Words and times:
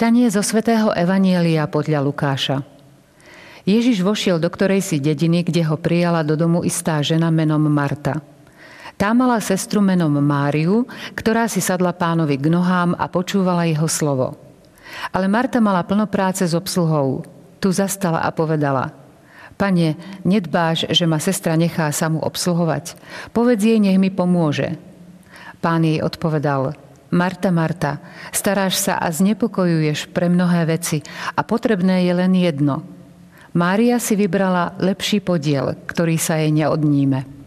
Čítanie 0.00 0.32
zo 0.32 0.40
svätého 0.40 0.96
Evanielia 0.96 1.68
podľa 1.68 2.00
Lukáša. 2.00 2.64
Ježiš 3.68 4.00
vošiel 4.00 4.40
do 4.40 4.48
ktorej 4.48 4.80
si 4.80 4.96
dediny, 4.96 5.44
kde 5.44 5.60
ho 5.68 5.76
prijala 5.76 6.24
do 6.24 6.40
domu 6.40 6.64
istá 6.64 7.04
žena 7.04 7.28
menom 7.28 7.60
Marta. 7.68 8.16
Tá 8.96 9.12
mala 9.12 9.36
sestru 9.44 9.84
menom 9.84 10.08
Máriu, 10.24 10.88
ktorá 11.12 11.52
si 11.52 11.60
sadla 11.60 11.92
pánovi 11.92 12.40
k 12.40 12.48
nohám 12.48 12.96
a 12.96 13.12
počúvala 13.12 13.68
jeho 13.68 13.84
slovo. 13.92 14.40
Ale 15.12 15.28
Marta 15.28 15.60
mala 15.60 15.84
plno 15.84 16.08
práce 16.08 16.48
s 16.48 16.56
obsluhou. 16.56 17.20
Tu 17.60 17.68
zastala 17.68 18.24
a 18.24 18.32
povedala– 18.32 18.96
Pane, 19.60 20.00
nedbáš, 20.24 20.88
že 20.88 21.04
ma 21.04 21.20
sestra 21.20 21.60
nechá 21.60 21.92
samu 21.92 22.24
obsluhovať. 22.24 22.96
Povedz 23.36 23.68
jej, 23.68 23.76
nech 23.76 24.00
mi 24.00 24.08
pomôže. 24.08 24.80
Pán 25.60 25.84
jej 25.84 26.00
odpovedal, 26.00 26.72
Marta, 27.10 27.50
Marta, 27.50 27.98
staráš 28.30 28.78
sa 28.78 28.94
a 28.94 29.10
znepokojuješ 29.10 30.14
pre 30.14 30.30
mnohé 30.30 30.62
veci 30.70 31.02
a 31.34 31.42
potrebné 31.42 32.06
je 32.06 32.12
len 32.14 32.32
jedno. 32.38 32.86
Mária 33.50 33.98
si 33.98 34.14
vybrala 34.14 34.78
lepší 34.78 35.18
podiel, 35.18 35.74
ktorý 35.90 36.14
sa 36.22 36.38
jej 36.38 36.54
neodníme. 36.54 37.39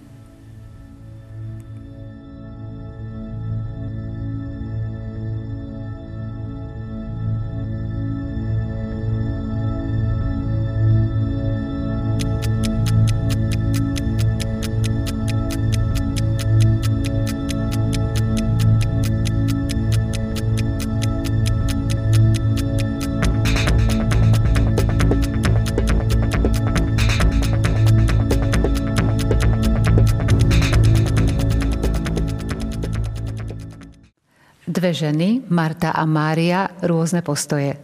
Dve 34.83 35.07
ženy, 35.07 35.47
Marta 35.47 35.95
a 35.95 36.03
Mária, 36.03 36.67
rôzne 36.83 37.23
postoje. 37.23 37.79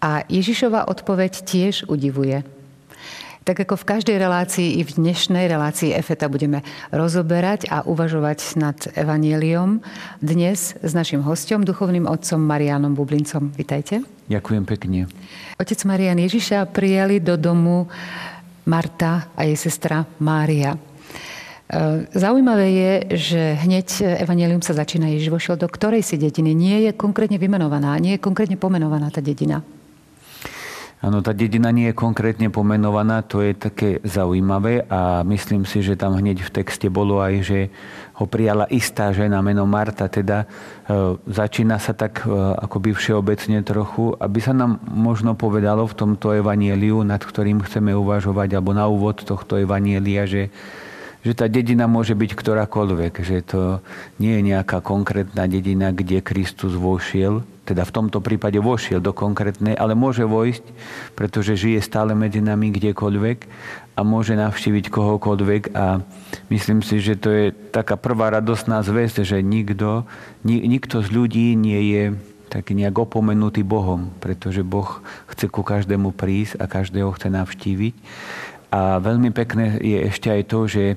A 0.00 0.24
Ježišova 0.24 0.88
odpoveď 0.88 1.44
tiež 1.44 1.84
udivuje. 1.84 2.40
Tak 3.44 3.68
ako 3.68 3.76
v 3.76 3.84
každej 3.92 4.16
relácii, 4.16 4.80
i 4.80 4.88
v 4.88 5.04
dnešnej 5.04 5.44
relácii 5.52 5.92
EFETA 5.92 6.32
budeme 6.32 6.64
rozoberať 6.88 7.68
a 7.68 7.84
uvažovať 7.84 8.56
nad 8.56 8.72
Evangeliom. 8.96 9.84
Dnes 10.24 10.72
s 10.80 10.92
našim 10.96 11.20
hostom, 11.20 11.60
duchovným 11.60 12.08
otcom 12.08 12.40
Marianom 12.40 12.96
Bublincom. 12.96 13.52
Vitajte. 13.52 14.00
Ďakujem 14.24 14.64
pekne. 14.64 15.12
Otec 15.60 15.76
Marian 15.84 16.16
Ježiša 16.16 16.72
prijali 16.72 17.20
do 17.20 17.36
domu 17.36 17.84
Marta 18.64 19.28
a 19.36 19.44
jej 19.44 19.60
sestra 19.60 20.08
Mária. 20.24 20.72
E, 21.64 22.06
zaujímavé 22.12 22.66
je, 22.70 22.92
že 23.16 23.42
hneď 23.64 24.20
Evangelium 24.20 24.60
sa 24.60 24.76
začína, 24.76 25.08
Ježiš 25.08 25.32
vošiel 25.32 25.56
do 25.56 25.68
ktorej 25.68 26.04
si 26.04 26.20
dediny. 26.20 26.52
Nie 26.52 26.84
je 26.84 26.92
konkrétne 26.92 27.40
vymenovaná, 27.40 27.96
nie 27.96 28.16
je 28.16 28.24
konkrétne 28.24 28.60
pomenovaná 28.60 29.08
tá 29.08 29.24
dedina. 29.24 29.64
Áno, 31.04 31.20
tá 31.20 31.36
dedina 31.36 31.68
nie 31.68 31.92
je 31.92 32.00
konkrétne 32.00 32.48
pomenovaná, 32.48 33.20
to 33.20 33.44
je 33.44 33.52
také 33.52 34.00
zaujímavé 34.08 34.88
a 34.88 35.20
myslím 35.28 35.68
si, 35.68 35.84
že 35.84 36.00
tam 36.00 36.16
hneď 36.16 36.40
v 36.40 36.54
texte 36.64 36.88
bolo 36.88 37.20
aj, 37.20 37.44
že 37.44 37.58
ho 38.16 38.24
prijala 38.24 38.64
istá 38.72 39.12
žena 39.12 39.44
menom 39.44 39.68
Marta, 39.68 40.08
teda 40.08 40.48
e, 40.88 41.16
začína 41.28 41.76
sa 41.76 41.92
tak 41.92 42.24
e, 42.24 42.32
akoby 42.56 42.96
všeobecne 42.96 43.60
trochu, 43.60 44.16
aby 44.16 44.38
sa 44.40 44.56
nám 44.56 44.80
možno 44.88 45.36
povedalo 45.36 45.84
v 45.84 45.92
tomto 45.92 46.32
evanieliu, 46.40 47.04
nad 47.04 47.20
ktorým 47.20 47.60
chceme 47.68 47.92
uvažovať, 47.92 48.56
alebo 48.56 48.72
na 48.72 48.88
úvod 48.88 49.28
tohto 49.28 49.60
evanielia, 49.60 50.24
že 50.24 50.48
že 51.24 51.32
tá 51.32 51.48
dedina 51.48 51.88
môže 51.88 52.12
byť 52.12 52.30
ktorákoľvek, 52.36 53.12
že 53.24 53.40
to 53.40 53.80
nie 54.20 54.36
je 54.38 54.42
nejaká 54.54 54.84
konkrétna 54.84 55.48
dedina, 55.48 55.90
kde 55.90 56.20
Kristus 56.20 56.76
vošiel, 56.76 57.40
teda 57.64 57.88
v 57.88 57.94
tomto 57.96 58.20
prípade 58.20 58.60
vošiel 58.60 59.00
do 59.00 59.16
konkrétnej, 59.16 59.72
ale 59.72 59.96
môže 59.96 60.28
vojsť, 60.28 60.64
pretože 61.16 61.56
žije 61.56 61.80
stále 61.80 62.12
medzi 62.12 62.44
nami 62.44 62.68
kdekoľvek 62.68 63.38
a 63.96 64.00
môže 64.04 64.36
navštíviť 64.36 64.92
kohokoľvek 64.92 65.72
a 65.72 66.04
myslím 66.52 66.84
si, 66.84 67.00
že 67.00 67.16
to 67.16 67.32
je 67.32 67.44
taká 67.72 67.96
prvá 67.96 68.28
radosná 68.28 68.84
zväzť, 68.84 69.24
že 69.24 69.40
nikto, 69.40 70.04
nikto 70.44 71.00
z 71.00 71.08
ľudí 71.08 71.56
nie 71.56 71.80
je 71.96 72.04
taký 72.52 72.76
nejak 72.78 72.94
opomenutý 72.94 73.66
Bohom, 73.66 74.14
pretože 74.22 74.62
Boh 74.62 75.02
chce 75.26 75.50
ku 75.50 75.66
každému 75.66 76.14
prísť 76.14 76.60
a 76.62 76.70
každého 76.70 77.10
chce 77.16 77.26
navštíviť. 77.32 77.94
A 78.74 78.98
veľmi 78.98 79.30
pekné 79.30 79.78
je 79.78 79.98
ešte 80.10 80.34
aj 80.34 80.42
to, 80.50 80.66
že 80.66 80.84
e, 80.90 80.96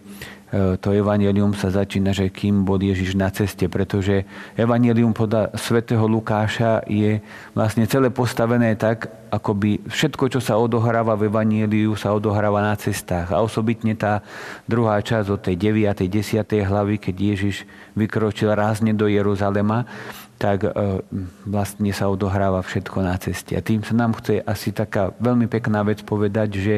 to 0.81 0.89
evanelium 0.97 1.53
sa 1.53 1.69
začína, 1.69 2.09
že 2.09 2.33
kým 2.33 2.65
bol 2.65 2.81
Ježiš 2.81 3.13
na 3.13 3.29
ceste, 3.29 3.69
pretože 3.69 4.25
evanelium 4.57 5.13
podľa 5.13 5.53
svätého 5.53 6.01
Lukáša 6.09 6.81
je 6.89 7.21
vlastne 7.53 7.85
celé 7.85 8.09
postavené 8.09 8.73
tak, 8.73 9.13
ako 9.29 9.53
by 9.53 9.71
všetko, 9.93 10.25
čo 10.25 10.39
sa 10.41 10.57
odohráva 10.57 11.13
v 11.13 11.29
evaneliu, 11.29 11.93
sa 11.93 12.17
odohráva 12.17 12.65
na 12.65 12.73
cestách. 12.73 13.29
A 13.29 13.45
osobitne 13.45 13.93
tá 13.93 14.25
druhá 14.65 14.97
časť 14.97 15.27
od 15.29 15.41
tej 15.45 15.69
9. 15.69 16.01
10. 16.01 16.41
hlavy, 16.49 16.97
keď 16.97 17.13
Ježiš 17.13 17.69
vykročil 17.93 18.49
rázne 18.57 18.97
do 18.97 19.05
Jeruzalema, 19.05 19.85
tak 20.41 20.65
e, 20.65 20.69
vlastne 21.45 21.93
sa 21.93 22.09
odohráva 22.09 22.61
všetko 22.65 22.97
na 23.05 23.17
ceste. 23.21 23.53
A 23.53 23.61
tým 23.61 23.85
sa 23.85 23.93
nám 23.93 24.17
chce 24.17 24.41
asi 24.41 24.73
taká 24.73 25.13
veľmi 25.21 25.45
pekná 25.45 25.85
vec 25.85 26.01
povedať, 26.01 26.49
že 26.57 26.75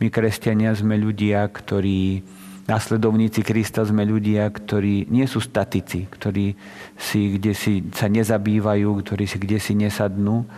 my 0.00 0.08
kresťania 0.08 0.72
sme 0.72 0.96
ľudia, 0.96 1.44
ktorí, 1.44 2.24
následovníci 2.64 3.44
Krista 3.44 3.84
sme 3.84 4.08
ľudia, 4.08 4.48
ktorí 4.48 5.12
nie 5.12 5.28
sú 5.28 5.44
statici, 5.44 6.08
ktorí 6.08 6.56
si 6.96 7.36
kde 7.36 7.52
si 7.52 7.84
sa 7.92 8.08
nezabývajú, 8.08 8.88
ktorí 9.04 9.28
si 9.28 9.36
kde 9.36 9.58
si 9.60 9.76
nesadnú, 9.76 10.48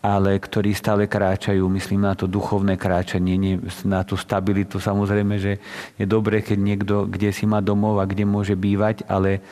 ale 0.00 0.40
ktorí 0.40 0.72
stále 0.72 1.04
kráčajú, 1.04 1.60
myslím 1.76 2.08
na 2.08 2.16
to 2.16 2.24
duchovné 2.24 2.80
kráčanie, 2.80 3.36
nie 3.36 3.60
na 3.84 4.00
tú 4.00 4.16
stabilitu. 4.16 4.80
Samozrejme, 4.80 5.36
že 5.36 5.60
je 6.00 6.08
dobré, 6.08 6.40
keď 6.40 6.58
niekto 6.58 6.94
kde 7.04 7.36
si 7.36 7.44
má 7.44 7.60
domov 7.60 8.00
a 8.00 8.08
kde 8.08 8.24
môže 8.24 8.56
bývať, 8.56 9.04
ale 9.04 9.44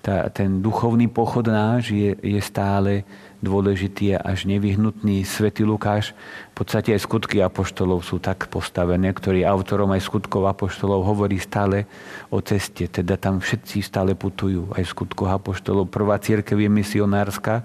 tá, 0.00 0.32
ten 0.32 0.64
duchovný 0.64 1.12
pochod 1.12 1.44
náš 1.44 1.92
je, 1.92 2.16
je 2.20 2.40
stále 2.40 3.04
dôležitý 3.40 4.16
a 4.16 4.32
až 4.32 4.44
nevyhnutný. 4.44 5.24
Svetý 5.24 5.64
Lukáš, 5.64 6.12
v 6.52 6.54
podstate 6.60 6.92
aj 6.92 7.04
skutky 7.04 7.40
apoštolov 7.40 8.04
sú 8.04 8.20
tak 8.20 8.48
postavené, 8.52 9.12
ktorý 9.12 9.44
autorom 9.48 9.92
aj 9.96 10.04
skutkov 10.04 10.44
apoštolov 10.48 11.04
hovorí 11.04 11.40
stále 11.40 11.88
o 12.28 12.40
ceste. 12.44 12.88
Teda 12.88 13.16
tam 13.16 13.40
všetci 13.40 13.80
stále 13.80 14.12
putujú, 14.12 14.72
aj 14.76 14.84
v 14.84 14.92
skutkoch 14.92 15.32
apoštolov. 15.32 15.88
Prvá 15.88 16.20
církev 16.20 16.60
je 16.60 16.68
misionárska, 16.68 17.64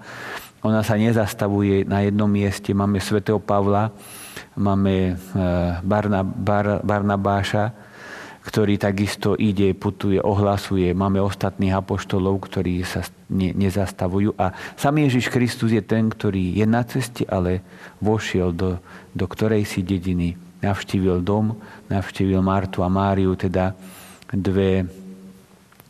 ona 0.64 0.80
sa 0.82 0.96
nezastavuje 0.96 1.84
na 1.86 2.02
jednom 2.02 2.26
mieste. 2.26 2.72
Máme 2.72 2.98
svätého 2.98 3.38
Pavla, 3.38 3.92
máme 4.56 5.14
eh, 5.14 5.16
Barna, 5.84 6.24
Bar, 6.24 6.82
Barnabáša, 6.82 7.85
ktorý 8.46 8.78
takisto 8.78 9.34
ide, 9.34 9.74
putuje, 9.74 10.22
ohlasuje. 10.22 10.94
Máme 10.94 11.18
ostatných 11.18 11.74
apoštolov, 11.74 12.46
ktorí 12.46 12.86
sa 12.86 13.02
ne, 13.26 13.50
nezastavujú. 13.50 14.38
A 14.38 14.54
sám 14.78 15.02
Ježiš 15.02 15.34
Kristus 15.34 15.74
je 15.74 15.82
ten, 15.82 16.06
ktorý 16.06 16.54
je 16.54 16.62
na 16.62 16.86
ceste, 16.86 17.26
ale 17.26 17.66
vošiel 17.98 18.54
do, 18.54 18.78
do 19.10 19.26
ktorej 19.26 19.66
si 19.66 19.82
dediny. 19.82 20.38
Navštívil 20.62 21.26
dom, 21.26 21.58
navštívil 21.90 22.38
Martu 22.38 22.86
a 22.86 22.88
Máriu, 22.88 23.34
teda 23.34 23.74
dve, 24.30 24.86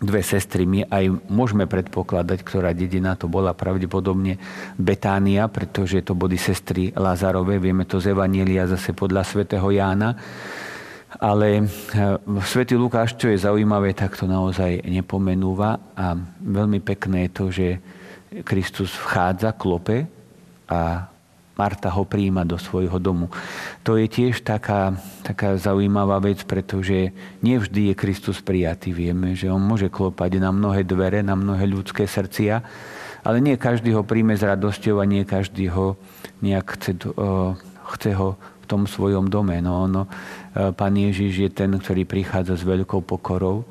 dve 0.01 0.21
sestry. 0.25 0.65
My 0.65 0.89
aj 0.89 1.13
môžeme 1.29 1.69
predpokladať, 1.69 2.41
ktorá 2.41 2.73
dedina 2.73 3.21
to 3.21 3.29
bola 3.29 3.53
pravdepodobne 3.53 4.41
Betánia, 4.81 5.45
pretože 5.53 6.01
to 6.01 6.17
boli 6.17 6.41
sestry 6.41 6.89
Lazarové. 6.97 7.61
Vieme 7.61 7.85
to 7.85 8.01
z 8.01 8.17
Evanielia 8.17 8.65
zase 8.65 8.97
podľa 8.97 9.29
svätého 9.29 9.69
Jána 9.69 10.17
ale 11.21 11.65
eh, 11.65 12.19
svätý 12.45 12.77
Lukáš, 12.77 13.17
čo 13.17 13.33
je 13.33 13.41
zaujímavé, 13.41 13.97
tak 13.97 14.17
to 14.17 14.29
naozaj 14.29 14.85
nepomenúva 14.85 15.81
a 15.97 16.17
veľmi 16.41 16.81
pekné 16.85 17.29
je 17.29 17.31
to, 17.33 17.45
že 17.53 17.69
Kristus 18.45 18.93
vchádza, 18.93 19.57
klope 19.57 20.05
a 20.69 21.09
Marta 21.57 21.89
ho 21.89 22.05
príjima 22.05 22.45
do 22.45 22.61
svojho 22.61 23.01
domu. 23.01 23.33
To 23.81 23.97
je 23.97 24.05
tiež 24.05 24.45
taká, 24.45 24.93
taká 25.25 25.57
zaujímavá 25.57 26.21
vec, 26.21 26.45
pretože 26.45 27.17
nevždy 27.41 27.93
je 27.93 27.95
Kristus 27.97 28.45
prijatý. 28.45 28.93
Vieme, 28.93 29.33
že 29.33 29.49
on 29.49 29.65
môže 29.65 29.89
klopať 29.89 30.37
na 30.37 30.53
mnohé 30.53 30.85
dvere, 30.85 31.25
na 31.25 31.33
mnohé 31.33 31.65
ľudské 31.65 32.05
srdcia, 32.05 32.61
ale 33.25 33.41
nie 33.41 33.57
každý 33.57 33.97
ho 33.97 34.05
príjme 34.05 34.37
s 34.37 34.45
radosťou 34.45 35.01
a 35.01 35.09
nie 35.09 35.25
každý 35.25 35.73
ho 35.73 35.97
nejak 36.45 36.77
chce, 36.77 36.93
chce 37.97 38.11
ho 38.13 38.37
tom 38.67 38.91
svojom 38.91 39.31
dome. 39.31 39.63
No, 39.63 39.87
no, 39.87 40.11
Pán 40.53 40.95
Ježiš 40.99 41.33
je 41.47 41.51
ten, 41.55 41.71
ktorý 41.71 42.03
prichádza 42.05 42.59
s 42.59 42.67
veľkou 42.67 43.07
pokorou 43.07 43.65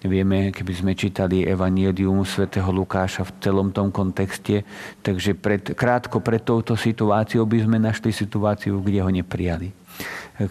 Vieme, 0.00 0.48
keby 0.48 0.72
sme 0.72 0.92
čítali 0.96 1.44
Evangelium 1.44 2.24
svätého 2.24 2.72
Lukáša 2.72 3.28
v 3.28 3.36
celom 3.44 3.68
tom 3.68 3.92
kontexte, 3.92 4.64
takže 5.04 5.36
pred, 5.36 5.76
krátko 5.76 6.24
pred 6.24 6.40
touto 6.40 6.72
situáciou 6.72 7.44
by 7.44 7.68
sme 7.68 7.76
našli 7.76 8.08
situáciu, 8.08 8.80
kde 8.80 9.04
ho 9.04 9.10
neprijali. 9.12 9.68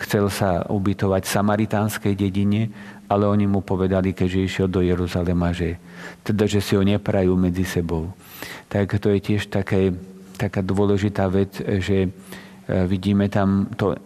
Chcel 0.06 0.30
sa 0.30 0.70
ubytovať 0.70 1.26
v 1.26 1.34
samaritánskej 1.34 2.14
dedine, 2.14 2.70
ale 3.10 3.26
oni 3.26 3.50
mu 3.50 3.66
povedali, 3.66 4.14
keďže 4.14 4.46
išiel 4.46 4.68
do 4.70 4.86
Jeruzalema, 4.86 5.50
že, 5.50 5.82
teda, 6.22 6.46
že 6.46 6.62
si 6.62 6.78
ho 6.78 6.86
neprajú 6.86 7.34
medzi 7.34 7.66
sebou. 7.66 8.14
Tak 8.70 9.02
to 9.02 9.10
je 9.18 9.34
tiež 9.34 9.50
také, 9.50 9.98
taká 10.38 10.62
dôležitá 10.62 11.26
vec, 11.26 11.58
že 11.58 12.06
e, 12.06 12.10
vidíme 12.70 13.26
tam 13.34 13.66
to 13.74 13.98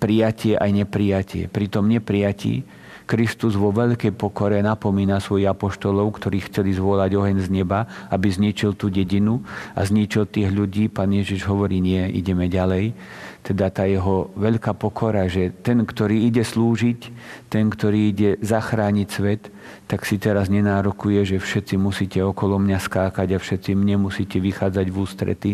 prijatie 0.00 0.56
aj 0.56 0.70
neprijatie. 0.72 1.48
Pri 1.48 1.68
tom 1.68 1.88
neprijatí 1.88 2.64
Kristus 3.04 3.52
vo 3.52 3.68
veľkej 3.68 4.16
pokore 4.16 4.64
napomína 4.64 5.20
svojich 5.20 5.52
apoštolov, 5.52 6.08
ktorí 6.16 6.48
chceli 6.48 6.72
zvolať 6.72 7.12
oheň 7.12 7.36
z 7.44 7.48
neba, 7.52 7.84
aby 8.08 8.32
zničil 8.32 8.80
tú 8.80 8.88
dedinu 8.88 9.44
a 9.76 9.84
zničil 9.84 10.24
tých 10.24 10.48
ľudí. 10.48 10.88
Pán 10.88 11.12
Ježiš 11.12 11.44
hovorí, 11.44 11.84
nie, 11.84 12.00
ideme 12.16 12.48
ďalej. 12.48 12.96
Teda 13.44 13.68
tá 13.68 13.84
jeho 13.84 14.32
veľká 14.40 14.72
pokora, 14.72 15.28
že 15.28 15.52
ten, 15.52 15.84
ktorý 15.84 16.32
ide 16.32 16.40
slúžiť, 16.48 17.00
ten, 17.52 17.68
ktorý 17.68 18.08
ide 18.08 18.30
zachrániť 18.40 19.08
svet, 19.12 19.52
tak 19.84 20.08
si 20.08 20.16
teraz 20.16 20.48
nenárokuje, 20.48 21.28
že 21.28 21.36
všetci 21.36 21.76
musíte 21.76 22.24
okolo 22.24 22.56
mňa 22.56 22.80
skákať 22.80 23.36
a 23.36 23.38
všetci 23.38 23.76
mne 23.76 24.08
musíte 24.08 24.40
vychádzať 24.40 24.86
v 24.88 24.96
ústrety 24.96 25.52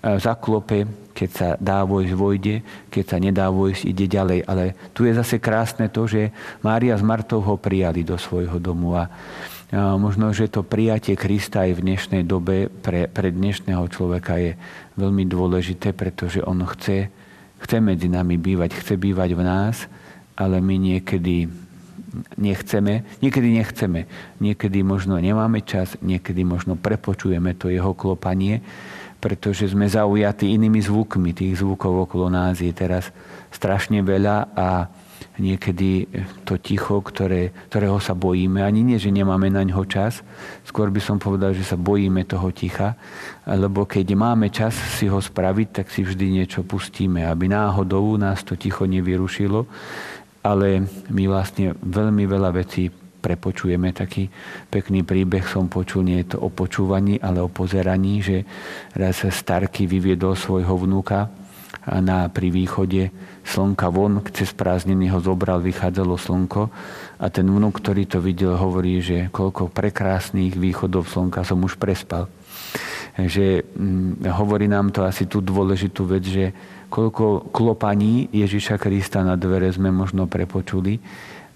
zaklope, 0.00 0.88
keď 1.20 1.30
sa 1.36 1.48
dá 1.60 1.84
vojsť, 1.84 2.16
vojde, 2.16 2.64
keď 2.88 3.04
sa 3.04 3.16
nedá 3.20 3.52
vojsť, 3.52 3.84
ide 3.84 4.08
ďalej. 4.08 4.40
Ale 4.48 4.72
tu 4.96 5.04
je 5.04 5.12
zase 5.12 5.36
krásne 5.36 5.92
to, 5.92 6.08
že 6.08 6.32
Mária 6.64 6.96
s 6.96 7.04
Martou 7.04 7.44
ho 7.44 7.60
prijali 7.60 8.00
do 8.00 8.16
svojho 8.16 8.56
domu 8.56 8.96
a 8.96 9.12
možno, 10.00 10.32
že 10.32 10.48
to 10.48 10.64
prijatie 10.64 11.20
Krista 11.20 11.68
aj 11.68 11.76
v 11.76 11.84
dnešnej 11.84 12.22
dobe 12.24 12.72
pre, 12.72 13.04
pre 13.04 13.28
dnešného 13.28 13.84
človeka 13.92 14.40
je 14.40 14.56
veľmi 14.96 15.28
dôležité, 15.28 15.92
pretože 15.92 16.40
on 16.40 16.64
chce, 16.64 17.12
chce 17.60 17.76
medzi 17.84 18.08
nami 18.08 18.40
bývať, 18.40 18.80
chce 18.80 18.96
bývať 18.96 19.36
v 19.36 19.42
nás, 19.44 19.76
ale 20.40 20.64
my 20.64 20.80
niekedy 20.80 21.52
nechceme, 22.40 23.04
niekedy 23.20 23.48
nechceme, 23.60 24.00
niekedy 24.40 24.80
možno 24.80 25.20
nemáme 25.20 25.60
čas, 25.62 25.94
niekedy 26.00 26.48
možno 26.48 26.80
prepočujeme 26.80 27.52
to 27.54 27.68
jeho 27.68 27.92
klopanie 27.92 28.64
pretože 29.20 29.68
sme 29.68 29.86
zaujatí 29.86 30.48
inými 30.56 30.80
zvukmi. 30.80 31.36
Tých 31.36 31.60
zvukov 31.60 32.08
okolo 32.08 32.32
nás 32.32 32.58
je 32.64 32.72
teraz 32.72 33.12
strašne 33.52 34.00
veľa 34.00 34.56
a 34.56 34.68
niekedy 35.40 36.08
to 36.44 36.60
ticho, 36.60 37.00
ktoré, 37.00 37.52
ktorého 37.72 37.96
sa 38.00 38.12
bojíme, 38.12 38.60
ani 38.60 38.84
nie, 38.84 38.98
že 39.00 39.12
nemáme 39.12 39.48
na 39.48 39.64
ňo 39.64 39.88
čas, 39.88 40.20
skôr 40.68 40.92
by 40.92 41.00
som 41.00 41.16
povedal, 41.16 41.56
že 41.56 41.64
sa 41.64 41.80
bojíme 41.80 42.28
toho 42.28 42.52
ticha, 42.52 42.96
lebo 43.48 43.88
keď 43.88 44.06
máme 44.12 44.52
čas 44.52 44.76
si 44.76 45.08
ho 45.08 45.16
spraviť, 45.16 45.68
tak 45.80 45.86
si 45.88 46.04
vždy 46.04 46.40
niečo 46.40 46.60
pustíme, 46.64 47.24
aby 47.24 47.48
náhodou 47.48 48.20
nás 48.20 48.44
to 48.44 48.56
ticho 48.56 48.84
nevyrušilo, 48.84 49.64
ale 50.44 50.84
my 51.12 51.24
vlastne 51.28 51.76
veľmi 51.80 52.24
veľa 52.28 52.50
vecí 52.56 52.92
prepočujeme 53.20 53.92
taký 53.92 54.32
pekný 54.72 55.04
príbeh, 55.04 55.44
som 55.44 55.68
počul, 55.68 56.08
nie 56.08 56.24
je 56.24 56.34
to 56.34 56.38
o 56.40 56.48
počúvaní, 56.48 57.20
ale 57.20 57.44
o 57.44 57.52
pozeraní, 57.52 58.24
že 58.24 58.48
raz 58.96 59.22
Starky 59.22 59.84
vyviedol 59.84 60.34
svojho 60.34 60.74
vnúka 60.80 61.28
na, 61.86 62.28
pri 62.28 62.48
východe 62.52 63.08
slnka 63.46 63.88
von, 63.88 64.20
cez 64.30 64.52
prázdniny 64.52 65.08
ho 65.10 65.18
zobral, 65.22 65.64
vychádzalo 65.64 66.20
slnko 66.20 66.62
a 67.20 67.26
ten 67.32 67.48
vnúk, 67.48 67.80
ktorý 67.80 68.04
to 68.04 68.18
videl, 68.20 68.56
hovorí, 68.56 69.00
že 69.00 69.32
koľko 69.32 69.72
prekrásnych 69.72 70.54
východov 70.54 71.08
slnka 71.08 71.42
som 71.42 71.60
už 71.64 71.80
prespal. 71.80 72.28
Že 73.16 73.64
hm, 73.64 74.28
hovorí 74.28 74.68
nám 74.68 74.92
to 74.92 75.02
asi 75.02 75.26
tú 75.26 75.40
dôležitú 75.40 76.04
vec, 76.06 76.24
že 76.24 76.52
koľko 76.90 77.50
klopaní 77.54 78.28
Ježiša 78.34 78.76
Krista 78.76 79.22
na 79.22 79.38
dvere 79.38 79.70
sme 79.70 79.88
možno 79.94 80.26
prepočuli, 80.26 81.00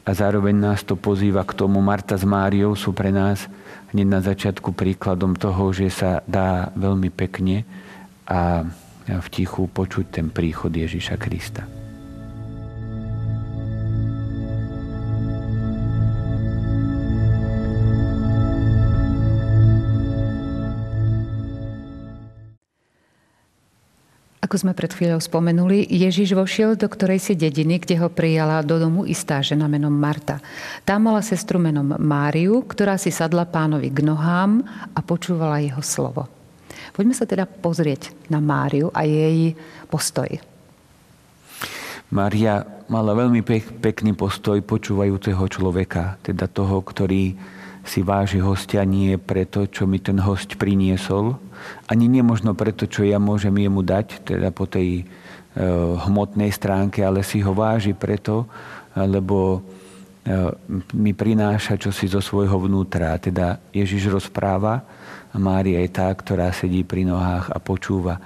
a 0.05 0.11
zároveň 0.13 0.53
nás 0.53 0.85
to 0.85 1.01
pozýva 1.01 1.49
k 1.49 1.57
tomu. 1.57 1.81
Marta 1.81 2.15
s 2.15 2.29
Máriou 2.29 2.77
sú 2.77 2.93
pre 2.93 3.09
nás 3.09 3.49
hneď 3.97 4.07
na 4.09 4.21
začiatku 4.21 4.77
príkladom 4.77 5.33
toho, 5.33 5.73
že 5.73 5.89
sa 5.89 6.21
dá 6.29 6.69
veľmi 6.77 7.09
pekne 7.09 7.65
a 8.29 8.69
v 9.05 9.27
tichu 9.33 9.69
počuť 9.69 10.21
ten 10.21 10.27
príchod 10.29 10.73
Ježiša 10.73 11.17
Krista. 11.21 11.84
Ako 24.55 24.71
sme 24.71 24.79
pred 24.79 24.95
chvíľou 24.95 25.19
spomenuli, 25.19 25.83
Ježiš 25.83 26.39
vošiel 26.39 26.79
do 26.79 26.87
ktorej 26.87 27.19
si 27.19 27.35
dediny, 27.35 27.83
kde 27.83 27.99
ho 27.99 28.07
prijala 28.07 28.63
do 28.63 28.79
domu 28.79 29.03
istá 29.03 29.43
žena 29.43 29.67
menom 29.67 29.91
Marta. 29.91 30.39
Tam 30.87 31.11
mala 31.11 31.27
sestru 31.27 31.59
menom 31.59 31.99
Máriu, 31.99 32.63
ktorá 32.63 32.95
si 32.95 33.11
sadla 33.11 33.51
pánovi 33.51 33.91
k 33.91 34.07
nohám 34.07 34.63
a 34.95 35.03
počúvala 35.03 35.59
jeho 35.59 35.83
slovo. 35.83 36.31
Poďme 36.95 37.19
sa 37.19 37.27
teda 37.27 37.51
pozrieť 37.51 38.15
na 38.31 38.39
Máriu 38.39 38.95
a 38.95 39.03
jej 39.03 39.59
postoj. 39.91 40.31
Mária 42.15 42.63
mala 42.87 43.11
veľmi 43.11 43.43
pek, 43.43 43.83
pekný 43.83 44.15
postoj 44.15 44.63
počúvajúceho 44.63 45.51
človeka, 45.51 46.15
teda 46.23 46.47
toho, 46.47 46.79
ktorý 46.79 47.35
si 47.85 48.01
váži 48.01 48.41
hostia 48.41 48.83
nie 48.89 49.21
preto, 49.21 49.69
čo 49.69 49.85
mi 49.85 50.01
ten 50.01 50.17
host 50.17 50.57
priniesol, 50.57 51.37
ani 51.89 52.09
nemožno 52.09 52.57
preto, 52.57 52.89
čo 52.89 53.05
ja 53.05 53.21
môžem 53.21 53.53
jemu 53.53 53.85
dať, 53.85 54.25
teda 54.25 54.49
po 54.53 54.65
tej 54.65 55.01
e, 55.01 55.05
hmotnej 56.09 56.49
stránke, 56.49 57.05
ale 57.05 57.21
si 57.21 57.45
ho 57.45 57.53
váži 57.53 57.93
preto, 57.93 58.49
lebo 58.97 59.61
e, 59.61 59.61
mi 60.97 61.13
prináša 61.13 61.77
čosi 61.77 62.09
zo 62.09 62.25
svojho 62.25 62.57
vnútra. 62.57 63.21
Teda 63.21 63.61
Ježiš 63.73 64.09
rozpráva 64.09 64.81
a 65.33 65.37
Mária 65.37 65.81
je 65.85 65.91
tá, 65.93 66.09
ktorá 66.09 66.53
sedí 66.57 66.83
pri 66.89 67.05
nohách 67.05 67.53
a 67.53 67.59
počúva. 67.61 68.17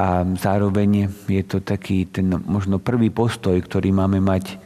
A 0.00 0.24
zároveň 0.24 1.12
je 1.28 1.44
to 1.44 1.60
taký 1.60 2.08
ten 2.08 2.32
možno 2.48 2.80
prvý 2.80 3.12
postoj, 3.12 3.56
ktorý 3.60 3.92
máme 3.92 4.20
mať 4.20 4.56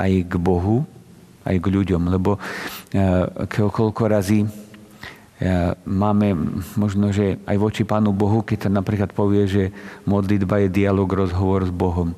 aj 0.00 0.12
k 0.24 0.34
Bohu, 0.40 0.88
aj 1.44 1.56
k 1.56 1.66
ľuďom. 1.66 2.02
Lebo 2.12 2.36
e, 2.36 2.40
koľko 3.48 4.02
razy 4.08 4.44
e, 4.44 4.48
máme 5.88 6.36
možno, 6.76 7.10
že 7.10 7.40
aj 7.48 7.56
voči 7.56 7.82
Pánu 7.86 8.12
Bohu, 8.12 8.44
keď 8.44 8.68
sa 8.68 8.70
napríklad 8.70 9.10
povie, 9.16 9.48
že 9.48 9.64
modlitba 10.04 10.66
je 10.66 10.68
dialog, 10.84 11.08
rozhovor 11.08 11.64
s 11.64 11.72
Bohom. 11.72 12.12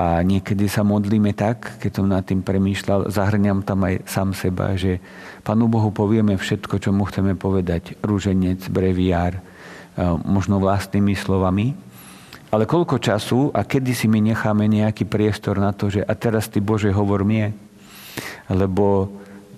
A 0.00 0.24
niekedy 0.24 0.64
sa 0.64 0.80
modlíme 0.80 1.36
tak, 1.36 1.76
keď 1.76 1.90
som 2.00 2.08
nad 2.08 2.24
tým 2.24 2.40
premýšľal, 2.40 3.12
zahrňam 3.12 3.60
tam 3.60 3.84
aj 3.84 4.08
sám 4.08 4.32
seba, 4.32 4.72
že 4.72 4.96
Pánu 5.44 5.68
Bohu 5.68 5.92
povieme 5.92 6.40
všetko, 6.40 6.80
čo 6.80 6.88
mu 6.92 7.04
chceme 7.04 7.36
povedať. 7.36 8.00
Rúženec, 8.00 8.64
breviár, 8.72 9.36
e, 9.36 9.40
možno 10.24 10.56
vlastnými 10.56 11.12
slovami. 11.12 11.76
Ale 12.50 12.66
koľko 12.66 12.98
času 12.98 13.54
a 13.54 13.62
kedy 13.62 13.94
si 13.94 14.10
my 14.10 14.18
necháme 14.18 14.66
nejaký 14.66 15.06
priestor 15.06 15.62
na 15.62 15.70
to, 15.70 15.86
že 15.86 16.02
a 16.02 16.12
teraz 16.18 16.50
ty 16.50 16.58
Bože 16.58 16.90
hovor 16.90 17.22
mne, 17.22 17.54
lebo 18.48 19.08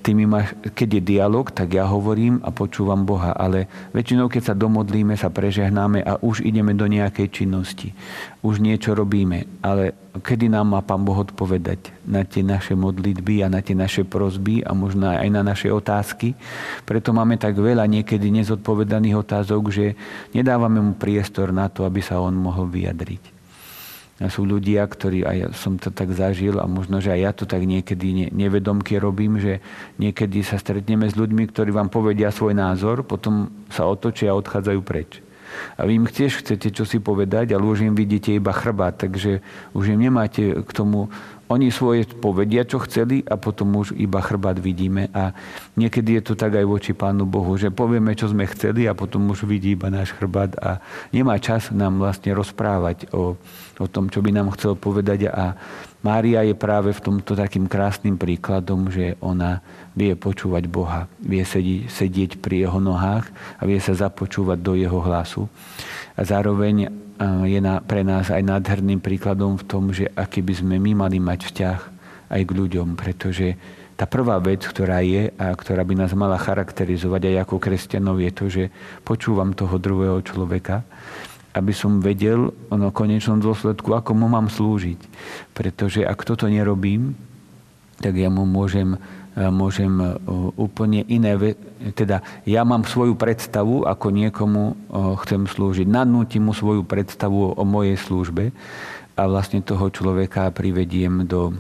ty 0.03 0.19
mi 0.19 0.27
máš, 0.27 0.53
keď 0.75 0.99
je 0.99 1.03
dialog, 1.15 1.47
tak 1.55 1.79
ja 1.79 1.87
hovorím 1.87 2.43
a 2.43 2.51
počúvam 2.51 3.07
Boha, 3.07 3.31
ale 3.39 3.71
väčšinou, 3.95 4.27
keď 4.27 4.43
sa 4.53 4.55
domodlíme, 4.59 5.15
sa 5.15 5.31
prežehnáme 5.31 6.03
a 6.03 6.19
už 6.19 6.43
ideme 6.43 6.75
do 6.75 6.91
nejakej 6.91 7.31
činnosti. 7.31 7.95
Už 8.43 8.59
niečo 8.59 8.99
robíme, 8.99 9.47
ale 9.63 9.95
kedy 10.19 10.51
nám 10.51 10.75
má 10.75 10.83
Pán 10.83 11.07
Boh 11.07 11.23
odpovedať 11.23 11.95
na 12.03 12.27
tie 12.27 12.43
naše 12.43 12.75
modlitby 12.75 13.47
a 13.47 13.49
na 13.49 13.63
tie 13.63 13.79
naše 13.79 14.03
prozby 14.03 14.67
a 14.67 14.75
možno 14.75 15.07
aj 15.07 15.31
na 15.31 15.47
naše 15.47 15.71
otázky. 15.71 16.35
Preto 16.83 17.15
máme 17.15 17.39
tak 17.39 17.55
veľa 17.55 17.87
niekedy 17.87 18.35
nezodpovedaných 18.43 19.17
otázok, 19.23 19.63
že 19.71 19.95
nedávame 20.35 20.83
mu 20.83 20.93
priestor 20.99 21.55
na 21.55 21.71
to, 21.71 21.87
aby 21.87 22.03
sa 22.03 22.19
on 22.19 22.35
mohol 22.35 22.67
vyjadriť 22.67 23.42
sú 24.29 24.45
ľudia, 24.47 24.85
ktorí, 24.85 25.25
aj 25.25 25.37
ja 25.41 25.49
som 25.51 25.81
to 25.81 25.89
tak 25.91 26.13
zažil 26.13 26.61
a 26.61 26.69
možno, 26.69 27.01
že 27.01 27.11
aj 27.11 27.21
ja 27.25 27.33
to 27.33 27.45
tak 27.49 27.65
niekedy 27.65 28.31
nevedomky 28.31 29.01
robím, 29.01 29.41
že 29.41 29.65
niekedy 29.97 30.45
sa 30.45 30.61
stretneme 30.61 31.09
s 31.09 31.19
ľuďmi, 31.19 31.49
ktorí 31.51 31.73
vám 31.73 31.89
povedia 31.89 32.29
svoj 32.29 32.55
názor, 32.55 33.03
potom 33.03 33.51
sa 33.73 33.89
otočia 33.89 34.31
a 34.31 34.39
odchádzajú 34.39 34.81
preč. 34.85 35.32
A 35.77 35.87
vy 35.87 36.03
im 36.03 36.07
tiež 36.09 36.45
chcete 36.45 36.73
čo 36.73 36.85
si 36.89 36.99
povedať, 36.99 37.53
ale 37.53 37.65
už 37.65 37.85
im 37.87 37.95
vidíte 37.95 38.33
iba 38.33 38.53
chrbát, 38.53 38.97
takže 38.97 39.45
už 39.77 39.95
im 39.95 40.09
nemáte 40.09 40.65
k 40.65 40.71
tomu 40.73 41.13
oni 41.53 41.69
svoje 41.69 42.09
povedia, 42.09 42.65
čo 42.65 42.81
chceli 42.81 43.21
a 43.29 43.37
potom 43.37 43.77
už 43.77 43.93
iba 44.01 44.25
chrbát 44.25 44.57
vidíme. 44.57 45.13
A 45.13 45.37
niekedy 45.77 46.17
je 46.17 46.33
to 46.33 46.35
tak 46.35 46.57
aj 46.57 46.65
voči 46.65 46.97
Pánu 46.97 47.29
Bohu, 47.29 47.53
že 47.61 47.69
povieme, 47.69 48.17
čo 48.17 48.33
sme 48.33 48.49
chceli 48.49 48.89
a 48.89 48.97
potom 48.97 49.29
už 49.29 49.45
vidí 49.45 49.77
iba 49.77 49.93
náš 49.93 50.17
chrbát 50.17 50.57
a 50.57 50.81
nemá 51.13 51.37
čas 51.37 51.69
nám 51.69 52.01
vlastne 52.01 52.33
rozprávať 52.33 53.13
o, 53.13 53.37
o 53.77 53.87
tom, 53.93 54.09
čo 54.09 54.25
by 54.25 54.33
nám 54.33 54.57
chcel 54.57 54.81
povedať 54.81 55.29
a 55.29 55.53
Mária 56.03 56.43
je 56.43 56.59
práve 56.59 56.91
v 56.91 56.99
tomto 56.99 57.39
takým 57.39 57.71
krásnym 57.71 58.19
príkladom, 58.19 58.91
že 58.91 59.15
ona 59.23 59.63
vie 59.93 60.17
počúvať 60.17 60.65
Boha, 60.69 61.09
vie 61.21 61.45
sedieť, 61.45 61.89
sedieť 61.89 62.31
pri 62.41 62.65
jeho 62.67 62.81
nohách 62.81 63.29
a 63.61 63.63
vie 63.69 63.77
sa 63.79 63.93
započúvať 63.93 64.59
do 64.61 64.73
jeho 64.77 65.01
hlasu. 65.01 65.49
A 66.17 66.25
zároveň 66.25 66.89
je 67.47 67.61
na, 67.61 67.79
pre 67.79 68.03
nás 68.03 68.33
aj 68.33 68.43
nádherným 68.43 68.99
príkladom 68.99 69.61
v 69.61 69.65
tom, 69.69 69.93
že 69.93 70.09
aký 70.17 70.41
by 70.41 70.55
sme 70.59 70.77
my 70.81 71.07
mali 71.07 71.19
mať 71.21 71.41
vzťah 71.49 71.79
aj 72.33 72.43
k 72.43 72.51
ľuďom, 72.57 72.89
pretože 72.97 73.55
tá 73.95 74.09
prvá 74.09 74.41
vec, 74.41 74.65
ktorá 74.65 75.05
je 75.05 75.31
a 75.37 75.53
ktorá 75.53 75.85
by 75.85 75.95
nás 75.95 76.17
mala 76.17 76.41
charakterizovať 76.41 77.29
aj 77.29 77.37
ako 77.47 77.57
kresťanov, 77.61 78.17
je 78.19 78.33
to, 78.33 78.45
že 78.49 78.65
počúvam 79.05 79.53
toho 79.53 79.77
druhého 79.77 80.19
človeka 80.25 80.83
aby 81.53 81.73
som 81.77 82.01
vedel 82.01 82.49
no, 82.73 82.89
v 82.89 82.97
konečnom 82.97 83.37
dôsledku, 83.37 83.93
ako 83.93 84.17
mu 84.17 84.25
mám 84.25 84.49
slúžiť. 84.49 84.97
Pretože 85.53 86.01
ak 86.01 86.25
toto 86.25 86.49
nerobím, 86.49 87.13
tak 88.01 88.17
ja 88.17 88.33
mu 88.33 88.49
môžem, 88.49 88.97
e, 88.97 88.99
môžem 89.37 89.97
e, 89.97 90.13
úplne 90.61 91.09
iné, 91.09 91.33
teda 91.97 92.21
ja 92.45 92.63
mám 92.69 92.85
svoju 92.85 93.17
predstavu, 93.17 93.89
ako 93.89 94.13
niekomu 94.13 94.63
e, 94.69 94.75
chcem 95.25 95.49
slúžiť. 95.49 95.89
Nadnútim 95.89 96.45
mu 96.45 96.53
svoju 96.53 96.85
predstavu 96.85 97.57
o 97.57 97.65
mojej 97.65 97.97
službe 97.97 98.53
a 99.17 99.23
vlastne 99.25 99.65
toho 99.65 99.89
človeka 99.89 100.53
privediem 100.53 101.25
do, 101.25 101.57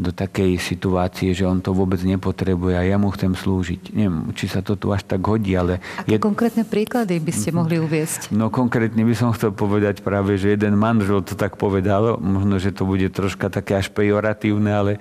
do 0.00 0.10
takej 0.16 0.56
situácie, 0.56 1.36
že 1.36 1.44
on 1.44 1.60
to 1.60 1.76
vôbec 1.76 2.00
nepotrebuje 2.00 2.74
a 2.74 2.82
ja 2.88 2.96
mu 2.96 3.12
chcem 3.12 3.36
slúžiť. 3.36 3.92
Neviem, 3.92 4.32
či 4.32 4.48
sa 4.48 4.64
to 4.64 4.74
tu 4.74 4.88
až 4.90 5.04
tak 5.04 5.20
hodí, 5.20 5.52
ale... 5.52 5.84
Aké 6.00 6.16
je... 6.16 6.18
konkrétne 6.18 6.64
príklady 6.64 7.20
by 7.20 7.32
ste 7.36 7.52
mohli 7.52 7.76
uviesť? 7.76 8.32
No 8.32 8.48
konkrétne 8.48 9.04
by 9.04 9.12
som 9.12 9.36
chcel 9.36 9.52
povedať 9.52 10.00
práve, 10.00 10.40
že 10.40 10.56
jeden 10.56 10.80
manžel 10.80 11.20
to 11.20 11.36
tak 11.36 11.60
povedal, 11.60 12.16
možno, 12.16 12.56
že 12.56 12.72
to 12.72 12.88
bude 12.88 13.04
troška 13.12 13.52
také 13.52 13.76
až 13.76 13.92
pejoratívne, 13.92 14.72
ale 14.72 14.92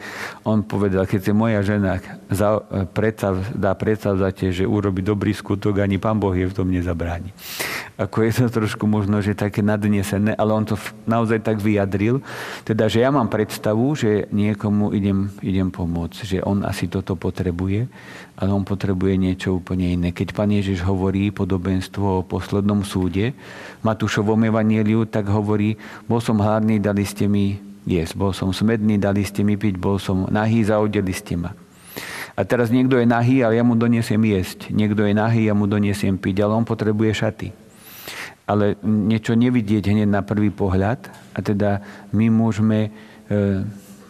on 0.44 0.60
povedal, 0.60 1.08
keď 1.08 1.20
si 1.24 1.32
moja 1.32 1.64
žena 1.64 2.04
za, 2.28 2.60
predstav, 2.92 3.40
dá 3.56 3.72
predstavzate, 3.72 4.52
že 4.52 4.68
urobi 4.68 5.00
dobrý 5.00 5.32
skutok, 5.32 5.80
ani 5.80 5.96
pán 5.96 6.20
Boh 6.20 6.36
je 6.36 6.52
v 6.52 6.54
tom 6.54 6.68
nezabráni. 6.68 7.32
Ako 7.96 8.28
je 8.28 8.32
to 8.36 8.48
trošku 8.52 8.84
možno, 8.88 9.20
že 9.24 9.36
také 9.36 9.64
nadnesené, 9.64 10.36
ale 10.36 10.52
on 10.56 10.64
to 10.68 10.76
naozaj 11.04 11.40
tak 11.40 11.60
vyjadril. 11.60 12.24
Teda, 12.64 12.88
že 12.88 13.04
ja 13.04 13.12
mám 13.12 13.28
predstavu, 13.28 13.96
že 13.96 14.28
niekomu 14.32 14.89
idem, 14.92 15.34
idem 15.42 15.70
pomôcť, 15.70 16.18
že 16.26 16.38
on 16.46 16.66
asi 16.66 16.90
toto 16.90 17.16
potrebuje, 17.16 17.90
ale 18.40 18.50
on 18.50 18.64
potrebuje 18.64 19.14
niečo 19.20 19.60
úplne 19.60 19.94
iné. 19.94 20.10
Keď 20.16 20.36
pán 20.36 20.52
Ježiš 20.52 20.86
hovorí 20.86 21.30
podobenstvo 21.34 22.22
o 22.22 22.26
poslednom 22.26 22.86
súde, 22.86 23.34
Matúšovom 23.82 24.40
evanieliu, 24.48 25.08
tak 25.08 25.28
hovorí, 25.32 25.80
bol 26.06 26.20
som 26.20 26.40
hladný, 26.40 26.80
dali 26.80 27.04
ste 27.08 27.30
mi 27.30 27.60
jesť, 27.90 28.14
bol 28.16 28.32
som 28.36 28.54
smedný, 28.54 29.02
dali 29.02 29.26
ste 29.26 29.42
mi 29.42 29.58
piť, 29.58 29.82
bol 29.82 29.98
som 29.98 30.30
nahý, 30.30 30.62
zaodeli 30.62 31.14
ste 31.16 31.40
ma. 31.40 31.52
A 32.40 32.48
teraz 32.48 32.72
niekto 32.72 32.96
je 32.96 33.04
nahý, 33.04 33.44
ale 33.44 33.60
ja 33.60 33.68
mu 33.68 33.76
doniesiem 33.76 34.24
jesť. 34.24 34.72
Niekto 34.72 35.04
je 35.04 35.12
nahý, 35.12 35.52
ja 35.52 35.56
mu 35.58 35.68
doniesiem 35.68 36.16
piť, 36.16 36.40
ale 36.48 36.56
on 36.56 36.64
potrebuje 36.64 37.12
šaty. 37.12 37.52
Ale 38.48 38.80
niečo 38.82 39.36
nevidieť 39.36 39.92
hneď 39.92 40.08
na 40.08 40.24
prvý 40.24 40.48
pohľad. 40.48 41.12
A 41.36 41.40
teda 41.44 41.84
my 42.16 42.32
môžeme 42.32 42.80
e, 42.88 42.90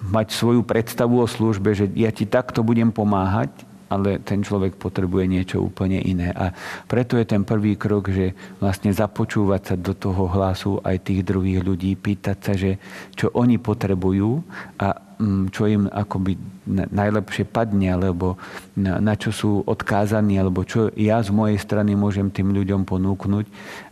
mať 0.05 0.31
svoju 0.31 0.63
predstavu 0.63 1.19
o 1.19 1.27
službe, 1.27 1.75
že 1.75 1.91
ja 1.95 2.11
ti 2.15 2.23
takto 2.23 2.63
budem 2.63 2.91
pomáhať, 2.91 3.51
ale 3.89 4.21
ten 4.21 4.45
človek 4.45 4.77
potrebuje 4.77 5.25
niečo 5.25 5.57
úplne 5.65 5.97
iné. 5.99 6.29
A 6.37 6.53
preto 6.85 7.17
je 7.17 7.25
ten 7.25 7.41
prvý 7.41 7.73
krok, 7.73 8.13
že 8.13 8.37
vlastne 8.61 8.93
započúvať 8.93 9.61
sa 9.65 9.75
do 9.75 9.97
toho 9.97 10.29
hlasu 10.29 10.77
aj 10.85 11.09
tých 11.09 11.25
druhých 11.25 11.65
ľudí, 11.65 11.97
pýtať 11.97 12.37
sa, 12.37 12.53
že 12.53 12.77
čo 13.17 13.33
oni 13.33 13.57
potrebujú 13.57 14.45
a 14.77 14.93
mm, 14.93 15.43
čo 15.49 15.65
im 15.65 15.83
akoby 15.89 16.37
najlepšie 16.69 17.49
padne, 17.49 17.89
alebo 17.89 18.37
na, 18.77 19.01
na 19.01 19.17
čo 19.17 19.33
sú 19.33 19.65
odkázaní, 19.65 20.37
alebo 20.37 20.61
čo 20.61 20.93
ja 20.93 21.17
z 21.25 21.33
mojej 21.33 21.57
strany 21.57 21.97
môžem 21.97 22.29
tým 22.29 22.53
ľuďom 22.53 22.85
ponúknuť. 22.85 23.49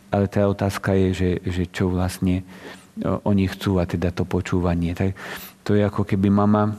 Ale 0.08 0.24
tá 0.30 0.46
otázka 0.46 0.94
je, 0.96 1.08
že, 1.12 1.30
že 1.44 1.64
čo 1.68 1.90
vlastne 1.92 2.46
oni 3.04 3.46
chcú 3.46 3.78
a 3.78 3.84
teda 3.86 4.10
to 4.10 4.24
počúvanie. 4.26 4.94
Tak 4.96 5.14
to 5.68 5.76
je 5.76 5.84
ako 5.84 6.08
keby 6.08 6.32
mama, 6.32 6.72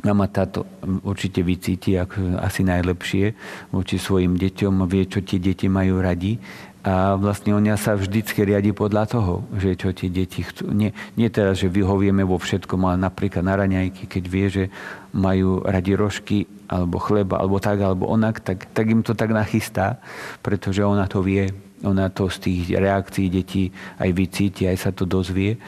mama 0.00 0.26
táto 0.32 0.64
určite 1.04 1.44
vycíti 1.44 1.92
ako 2.00 2.40
asi 2.40 2.64
najlepšie 2.64 3.36
voči 3.68 4.00
svojim 4.00 4.40
deťom, 4.40 4.88
vie, 4.88 5.04
čo 5.04 5.20
tie 5.20 5.36
deti 5.36 5.68
majú 5.68 6.00
radi. 6.00 6.40
A 6.86 7.20
vlastne 7.20 7.52
ona 7.52 7.76
sa 7.76 7.98
vždycky 7.98 8.48
riadi 8.48 8.72
podľa 8.72 9.04
toho, 9.12 9.44
že 9.60 9.76
čo 9.76 9.92
tie 9.92 10.08
deti 10.08 10.40
chcú. 10.40 10.72
Nie, 10.72 10.96
nie 11.20 11.28
teraz, 11.28 11.60
že 11.60 11.68
vyhovieme 11.68 12.24
vo 12.24 12.40
všetkom, 12.40 12.80
ale 12.88 12.96
napríklad 12.96 13.44
na 13.44 13.60
raňajky, 13.60 14.08
keď 14.08 14.24
vie, 14.24 14.46
že 14.48 14.64
majú 15.12 15.60
radi 15.60 15.92
rožky, 15.98 16.48
alebo 16.72 16.96
chleba, 16.96 17.44
alebo 17.44 17.60
tak, 17.60 17.82
alebo 17.84 18.08
onak, 18.08 18.40
tak, 18.40 18.72
tak 18.72 18.88
im 18.88 19.04
to 19.04 19.12
tak 19.12 19.36
nachystá, 19.36 20.00
pretože 20.40 20.80
ona 20.80 21.04
to 21.10 21.20
vie, 21.20 21.50
ona 21.84 22.08
to 22.08 22.30
z 22.32 22.38
tých 22.40 22.72
reakcií 22.72 23.28
detí 23.28 23.68
aj 24.00 24.10
vycíti, 24.16 24.64
aj 24.64 24.78
sa 24.80 24.90
to 24.96 25.04
dozvie 25.04 25.60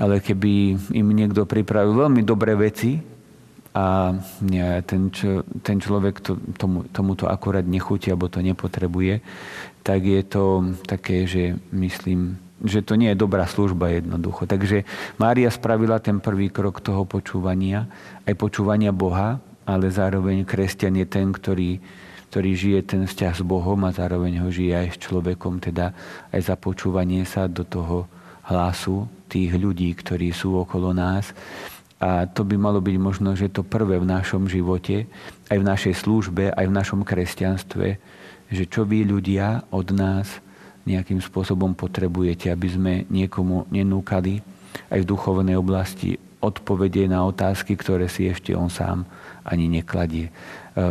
ale 0.00 0.24
keby 0.24 0.80
im 0.96 1.08
niekto 1.12 1.44
pripravil 1.44 2.08
veľmi 2.08 2.24
dobré 2.24 2.56
veci 2.56 2.96
a 3.76 4.16
ten, 4.88 5.02
čo, 5.12 5.44
ten 5.60 5.78
človek 5.78 6.24
to, 6.24 6.40
tomu, 6.56 6.88
tomu 6.88 7.14
to 7.14 7.28
akorát 7.28 7.62
nechutí 7.62 8.08
alebo 8.10 8.32
to 8.32 8.40
nepotrebuje, 8.40 9.20
tak 9.84 10.00
je 10.02 10.22
to 10.24 10.74
také, 10.88 11.28
že 11.28 11.54
myslím, 11.70 12.40
že 12.64 12.82
to 12.82 12.96
nie 12.96 13.12
je 13.12 13.22
dobrá 13.22 13.44
služba 13.44 13.92
jednoducho. 13.92 14.48
Takže 14.48 14.88
Mária 15.20 15.52
spravila 15.52 16.02
ten 16.02 16.18
prvý 16.18 16.48
krok 16.50 16.82
toho 16.82 17.04
počúvania, 17.04 17.86
aj 18.24 18.34
počúvania 18.40 18.90
Boha, 18.90 19.38
ale 19.68 19.92
zároveň 19.92 20.42
kresťan 20.42 20.98
je 20.98 21.06
ten, 21.06 21.30
ktorý, 21.30 21.78
ktorý 22.32 22.50
žije 22.56 22.80
ten 22.82 23.02
vzťah 23.06 23.34
s 23.38 23.42
Bohom 23.46 23.86
a 23.86 23.94
zároveň 23.94 24.42
ho 24.42 24.48
žije 24.50 24.74
aj 24.74 24.88
s 24.96 24.98
človekom, 24.98 25.62
teda 25.62 25.94
aj 26.34 26.40
za 26.42 26.56
počúvanie 26.58 27.22
sa 27.22 27.46
do 27.46 27.62
toho 27.62 28.10
hlasu 28.50 29.06
tých 29.30 29.54
ľudí, 29.54 29.94
ktorí 29.94 30.34
sú 30.34 30.58
okolo 30.58 30.90
nás. 30.90 31.30
A 32.00 32.26
to 32.26 32.42
by 32.42 32.56
malo 32.58 32.82
byť 32.82 32.96
možno, 32.98 33.36
že 33.38 33.52
to 33.52 33.62
prvé 33.62 34.00
v 34.00 34.08
našom 34.08 34.50
živote, 34.50 35.06
aj 35.52 35.58
v 35.60 35.68
našej 35.68 35.94
službe, 36.00 36.50
aj 36.50 36.66
v 36.66 36.76
našom 36.76 37.00
kresťanstve, 37.06 37.86
že 38.50 38.64
čo 38.66 38.82
vy 38.82 39.06
ľudia 39.06 39.62
od 39.70 39.94
nás 39.94 40.42
nejakým 40.88 41.20
spôsobom 41.20 41.76
potrebujete, 41.76 42.48
aby 42.48 42.68
sme 42.72 42.92
niekomu 43.12 43.68
nenúkali 43.68 44.40
aj 44.88 44.98
v 45.04 45.08
duchovnej 45.12 45.54
oblasti 45.60 46.16
odpovede 46.40 47.04
na 47.06 47.24
otázky, 47.28 47.76
ktoré 47.76 48.08
si 48.08 48.26
ešte 48.26 48.56
on 48.56 48.72
sám 48.72 49.04
ani 49.44 49.68
nekladie. 49.68 50.28
E, 50.28 50.32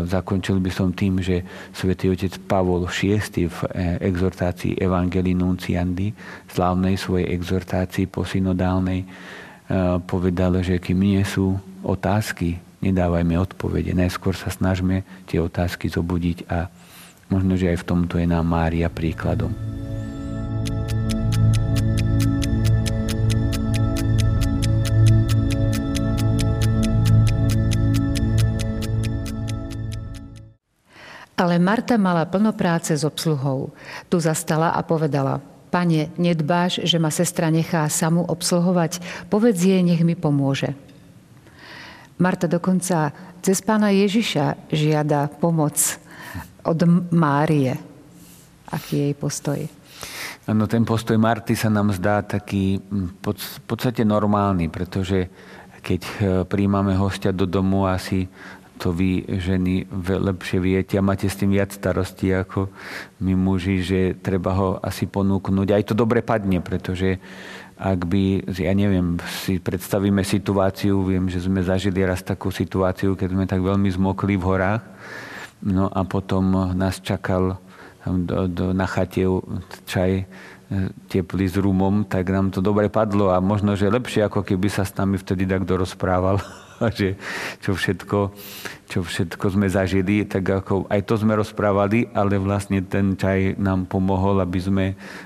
zakončil 0.06 0.62
by 0.62 0.72
som 0.74 0.94
tým, 0.94 1.22
že 1.22 1.42
svätý 1.74 2.10
otec 2.14 2.38
Pavol 2.46 2.86
VI 2.86 3.50
v 3.50 3.58
e, 3.70 3.78
exhortácii 4.06 4.78
Evangelii 4.78 5.34
Nunciandi, 5.34 6.14
slávnej 6.50 6.98
svojej 6.98 7.34
exhortácii 7.34 8.06
posynodálnej, 8.06 9.06
e, 9.06 9.08
povedal, 10.06 10.62
že 10.62 10.78
kým 10.78 11.02
nie 11.02 11.22
sú 11.26 11.58
otázky, 11.82 12.62
nedávajme 12.86 13.36
odpovede. 13.40 13.92
Najskôr 13.98 14.38
sa 14.38 14.54
snažme 14.54 15.04
tie 15.26 15.42
otázky 15.42 15.90
zobudiť 15.90 16.48
a 16.48 16.70
možno, 17.34 17.58
že 17.58 17.74
aj 17.74 17.84
v 17.84 17.88
tomto 17.88 18.16
je 18.22 18.28
nám 18.30 18.46
Mária 18.48 18.88
príkladom. 18.88 19.52
Ale 31.40 31.56
Marta 31.56 31.96
mala 31.96 32.28
plno 32.28 32.52
práce 32.52 32.92
s 32.92 33.08
obsluhou. 33.08 33.72
Tu 34.12 34.20
zastala 34.20 34.76
a 34.76 34.84
povedala, 34.84 35.40
Pane, 35.70 36.10
nedbáš, 36.18 36.82
že 36.82 36.98
ma 36.98 37.14
sestra 37.14 37.54
nechá 37.54 37.86
samu 37.88 38.26
obsluhovať, 38.26 39.00
povedz 39.30 39.62
jej, 39.62 39.86
nech 39.86 40.02
mi 40.02 40.18
pomôže. 40.18 40.74
Marta 42.18 42.50
dokonca 42.50 43.14
cez 43.40 43.62
pána 43.62 43.94
Ježiša 43.94 44.68
žiada 44.74 45.30
pomoc 45.30 45.78
od 46.66 46.80
Márie. 47.14 47.78
Aký 48.68 48.98
je 49.00 49.06
jej 49.14 49.16
postoj? 49.16 49.60
No, 50.50 50.66
ten 50.66 50.82
postoj 50.84 51.22
Marty 51.22 51.54
sa 51.54 51.70
nám 51.70 51.94
zdá 51.94 52.26
taký 52.26 52.82
v 53.22 53.60
podstate 53.70 54.02
normálny, 54.02 54.68
pretože 54.74 55.30
keď 55.80 56.02
eh, 56.02 56.14
príjmame 56.44 56.98
hostia 56.98 57.32
do 57.32 57.48
domu, 57.48 57.88
asi 57.88 58.28
to 58.80 58.96
vy 58.96 59.28
ženy 59.28 59.84
lepšie 60.08 60.64
viete 60.64 60.96
a 60.96 61.04
máte 61.04 61.28
s 61.28 61.36
tým 61.36 61.52
viac 61.52 61.76
starosti 61.76 62.32
ako 62.32 62.72
my 63.20 63.36
muži, 63.36 63.84
že 63.84 64.00
treba 64.16 64.56
ho 64.56 64.70
asi 64.80 65.04
ponúknuť. 65.04 65.68
Aj 65.76 65.84
to 65.84 65.92
dobre 65.92 66.24
padne, 66.24 66.64
pretože 66.64 67.20
ak 67.76 68.08
by, 68.08 68.48
ja 68.56 68.72
neviem, 68.76 69.20
si 69.44 69.60
predstavíme 69.60 70.24
situáciu, 70.24 71.04
viem, 71.04 71.28
že 71.28 71.44
sme 71.44 71.64
zažili 71.64 72.04
raz 72.04 72.24
takú 72.24 72.52
situáciu, 72.52 73.16
keď 73.20 73.30
sme 73.32 73.46
tak 73.48 73.60
veľmi 73.60 73.88
zmokli 73.92 74.36
v 74.36 74.48
horách, 74.48 74.84
no 75.64 75.92
a 75.92 76.04
potom 76.08 76.76
nás 76.76 77.04
čakal 77.04 77.60
do, 78.04 78.48
do, 78.48 78.66
na 78.72 78.88
chate 78.88 79.28
čaj 79.88 80.28
teplý 81.10 81.50
s 81.50 81.58
rumom, 81.58 82.06
tak 82.06 82.30
nám 82.30 82.54
to 82.54 82.62
dobre 82.62 82.94
padlo 82.94 83.34
a 83.34 83.42
možno, 83.42 83.74
že 83.74 83.90
lepšie, 83.90 84.30
ako 84.30 84.46
keby 84.46 84.70
sa 84.70 84.86
s 84.86 84.94
nami 84.94 85.18
vtedy 85.18 85.50
takto 85.50 85.76
rozprával. 85.76 86.38
že 87.00 87.20
čo 87.60 87.76
všetko, 87.76 88.20
čo 88.88 89.00
všetko 89.04 89.46
sme 89.52 89.68
zažili, 89.68 90.24
tak 90.24 90.48
ako 90.48 90.88
aj 90.88 91.02
to 91.04 91.16
sme 91.20 91.36
rozprávali, 91.36 92.08
ale 92.16 92.40
vlastne 92.40 92.82
ten 92.82 93.20
čaj 93.20 93.60
nám 93.60 93.86
pomohol, 93.86 94.40
aby 94.40 94.60
sme, 94.60 94.86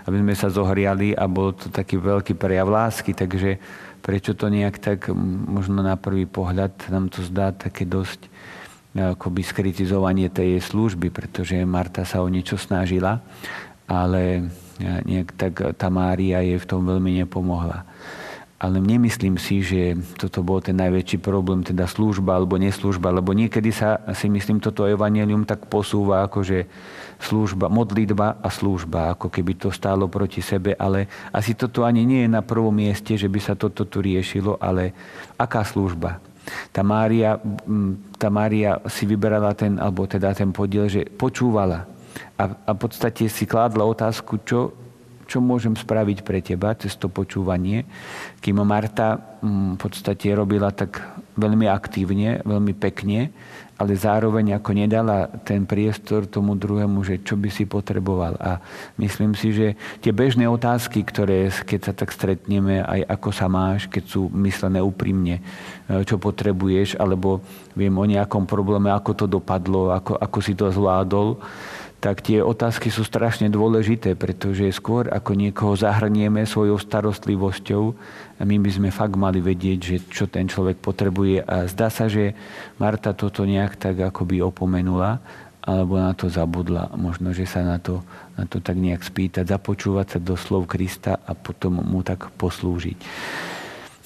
aby 0.09 0.17
sme 0.19 0.33
sa 0.33 0.49
zohriali 0.49 1.13
a 1.13 1.29
bol 1.29 1.53
to 1.53 1.69
taký 1.69 2.01
veľký 2.01 2.33
prejav 2.35 2.67
lásky, 2.67 3.13
takže 3.13 3.61
prečo 4.03 4.35
to 4.35 4.51
nejak 4.51 4.83
tak 4.83 5.07
možno 5.47 5.79
na 5.79 5.95
prvý 5.95 6.27
pohľad 6.27 6.75
nám 6.91 7.07
to 7.07 7.23
zdá 7.23 7.55
také 7.55 7.87
dosť 7.87 8.27
akoby 8.93 9.41
skritizovanie 9.41 10.29
tej 10.29 10.61
služby, 10.61 11.09
pretože 11.09 11.57
Marta 11.65 12.05
sa 12.05 12.21
o 12.21 12.29
niečo 12.29 12.61
snažila, 12.61 13.25
ale 13.89 14.53
nejak 14.79 15.33
tak 15.33 15.53
tá 15.77 15.87
Mária 15.89 16.45
jej 16.45 16.61
v 16.61 16.69
tom 16.69 16.85
veľmi 16.85 17.25
nepomohla. 17.25 17.85
Ale 18.63 18.79
nemyslím 18.79 19.35
si, 19.35 19.59
že 19.59 19.99
toto 20.15 20.39
bol 20.39 20.63
ten 20.63 20.79
najväčší 20.79 21.19
problém, 21.19 21.67
teda 21.67 21.83
služba 21.83 22.39
alebo 22.39 22.55
neslužba, 22.55 23.11
lebo 23.11 23.35
niekedy 23.35 23.75
sa 23.75 23.99
si 24.15 24.31
myslím 24.31 24.63
toto 24.63 24.87
evanelium 24.87 25.43
tak 25.43 25.67
posúva, 25.67 26.23
ako 26.23 26.47
že 26.47 26.71
služba, 27.19 27.67
modlitba 27.67 28.39
a 28.39 28.47
služba, 28.47 29.19
ako 29.19 29.27
keby 29.27 29.59
to 29.59 29.67
stálo 29.67 30.07
proti 30.07 30.39
sebe, 30.39 30.79
ale 30.79 31.11
asi 31.35 31.59
toto 31.59 31.83
ani 31.83 32.07
nie 32.07 32.23
je 32.23 32.31
na 32.31 32.39
prvom 32.39 32.71
mieste, 32.71 33.19
že 33.19 33.27
by 33.27 33.39
sa 33.43 33.59
toto 33.59 33.83
tu 33.83 33.99
riešilo, 33.99 34.55
ale 34.63 34.95
aká 35.35 35.67
služba? 35.67 36.23
Tá 36.71 36.87
Mária, 36.87 37.39
tá 38.15 38.27
Mária 38.31 38.79
si 38.87 39.03
vyberala 39.03 39.51
ten, 39.55 39.75
alebo 39.75 40.07
teda 40.07 40.31
ten 40.31 40.55
podiel, 40.55 40.87
že 40.87 41.03
počúvala 41.03 41.87
a, 42.37 42.43
a 42.51 42.71
v 42.75 42.79
podstate 42.79 43.29
si 43.29 43.43
kládla 43.47 43.85
otázku, 43.85 44.41
čo, 44.43 44.73
čo 45.27 45.43
môžem 45.43 45.73
spraviť 45.73 46.25
pre 46.25 46.39
teba 46.43 46.75
cez 46.75 46.95
to 46.95 47.07
počúvanie. 47.07 47.87
Kým 48.43 48.61
Marta 48.63 49.39
mm, 49.39 49.75
v 49.75 49.79
podstate 49.79 50.31
robila 50.35 50.71
tak 50.71 51.01
veľmi 51.35 51.65
aktívne, 51.65 52.43
veľmi 52.45 52.73
pekne, 52.77 53.33
ale 53.73 53.97
zároveň 53.97 54.55
ako 54.61 54.71
nedala 54.77 55.25
ten 55.41 55.65
priestor 55.65 56.29
tomu 56.29 56.53
druhému, 56.53 57.01
že 57.01 57.19
čo 57.25 57.33
by 57.33 57.49
si 57.49 57.65
potreboval. 57.65 58.37
A 58.37 58.61
myslím 59.01 59.33
si, 59.33 59.49
že 59.49 59.73
tie 59.99 60.13
bežné 60.13 60.45
otázky, 60.45 61.01
ktoré 61.01 61.49
keď 61.49 61.79
sa 61.81 61.93
tak 61.97 62.13
stretneme, 62.13 62.85
aj 62.85 63.01
ako 63.09 63.29
sa 63.33 63.49
máš, 63.49 63.89
keď 63.89 64.03
sú 64.05 64.29
myslené 64.31 64.79
úprimne, 64.79 65.41
e, 65.89 66.05
čo 66.05 66.21
potrebuješ, 66.21 67.01
alebo 67.01 67.41
viem 67.73 67.91
o 67.91 68.05
nejakom 68.05 68.45
probléme, 68.45 68.93
ako 68.93 69.11
to 69.17 69.25
dopadlo, 69.25 69.89
ako, 69.89 70.21
ako 70.21 70.37
si 70.39 70.53
to 70.53 70.69
zvládol, 70.69 71.41
tak 72.03 72.19
tie 72.19 72.43
otázky 72.43 72.91
sú 72.91 73.07
strašne 73.07 73.47
dôležité, 73.47 74.19
pretože 74.19 74.67
skôr 74.75 75.07
ako 75.07 75.39
niekoho 75.39 75.71
zahrnieme 75.71 76.43
svojou 76.43 76.75
starostlivosťou, 76.75 77.83
my 78.43 78.59
by 78.59 78.71
sme 78.75 78.89
fakt 78.91 79.15
mali 79.15 79.39
vedieť, 79.39 79.79
že 79.79 79.97
čo 80.11 80.27
ten 80.27 80.51
človek 80.51 80.83
potrebuje. 80.83 81.47
A 81.47 81.63
zdá 81.71 81.87
sa, 81.87 82.11
že 82.11 82.35
Marta 82.75 83.15
toto 83.15 83.47
nejak 83.47 83.79
tak 83.79 84.03
akoby 84.03 84.43
opomenula, 84.43 85.23
alebo 85.63 85.95
na 85.95 86.11
to 86.11 86.27
zabudla. 86.27 86.91
Možno, 86.99 87.31
že 87.31 87.47
sa 87.47 87.63
na 87.63 87.79
to, 87.79 88.03
na 88.35 88.43
to 88.51 88.59
tak 88.59 88.75
nejak 88.75 88.99
spýtať, 88.99 89.47
započúvať 89.47 90.07
sa 90.11 90.19
do 90.19 90.35
slov 90.35 90.67
Krista 90.67 91.23
a 91.23 91.31
potom 91.31 91.79
mu 91.87 92.03
tak 92.03 92.35
poslúžiť. 92.35 92.99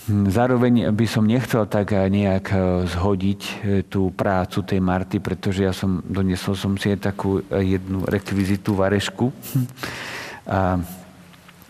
Zároveň 0.08 0.96
by 0.96 1.04
som 1.04 1.28
nechcel 1.28 1.68
tak 1.68 1.92
nejak 1.92 2.46
e, 2.56 2.58
zhodiť 2.88 3.42
e, 3.44 3.54
tú 3.84 4.08
prácu 4.16 4.64
tej 4.64 4.80
Marty, 4.80 5.20
pretože 5.20 5.68
ja 5.68 5.76
som 5.76 6.00
doniesol 6.00 6.56
som 6.56 6.80
si 6.80 6.96
aj 6.96 7.12
takú 7.12 7.44
jednu 7.52 8.08
rekvizitu 8.08 8.72
varešku. 8.72 9.28
A 10.48 10.80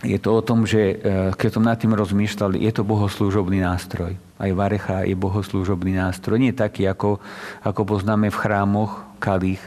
je 0.05 0.21
to 0.21 0.37
o 0.37 0.45
tom, 0.45 0.69
že 0.69 1.01
keď 1.33 1.49
som 1.49 1.65
nad 1.65 1.81
tým 1.81 1.97
rozmýšľal, 1.97 2.61
je 2.61 2.69
to 2.69 2.85
bohoslúžobný 2.85 3.65
nástroj. 3.65 4.13
Aj 4.37 4.51
varecha 4.53 5.01
je 5.01 5.17
bohoslúžobný 5.17 5.97
nástroj. 5.97 6.37
Nie 6.37 6.53
taký, 6.53 6.85
ako, 6.85 7.17
ako 7.65 7.81
poznáme 7.97 8.29
v 8.29 8.37
chrámoch 8.37 9.01
kalich 9.17 9.57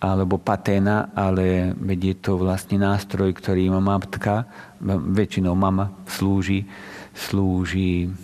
alebo 0.00 0.40
paténa, 0.40 1.12
ale 1.12 1.76
je 1.76 2.16
to 2.16 2.40
vlastne 2.40 2.80
nástroj, 2.80 3.36
ktorý 3.36 3.68
má 3.68 3.84
matka, 3.84 4.48
väčšinou 5.12 5.52
mama 5.52 5.92
slúži 6.08 6.64
slúži, 7.18 8.14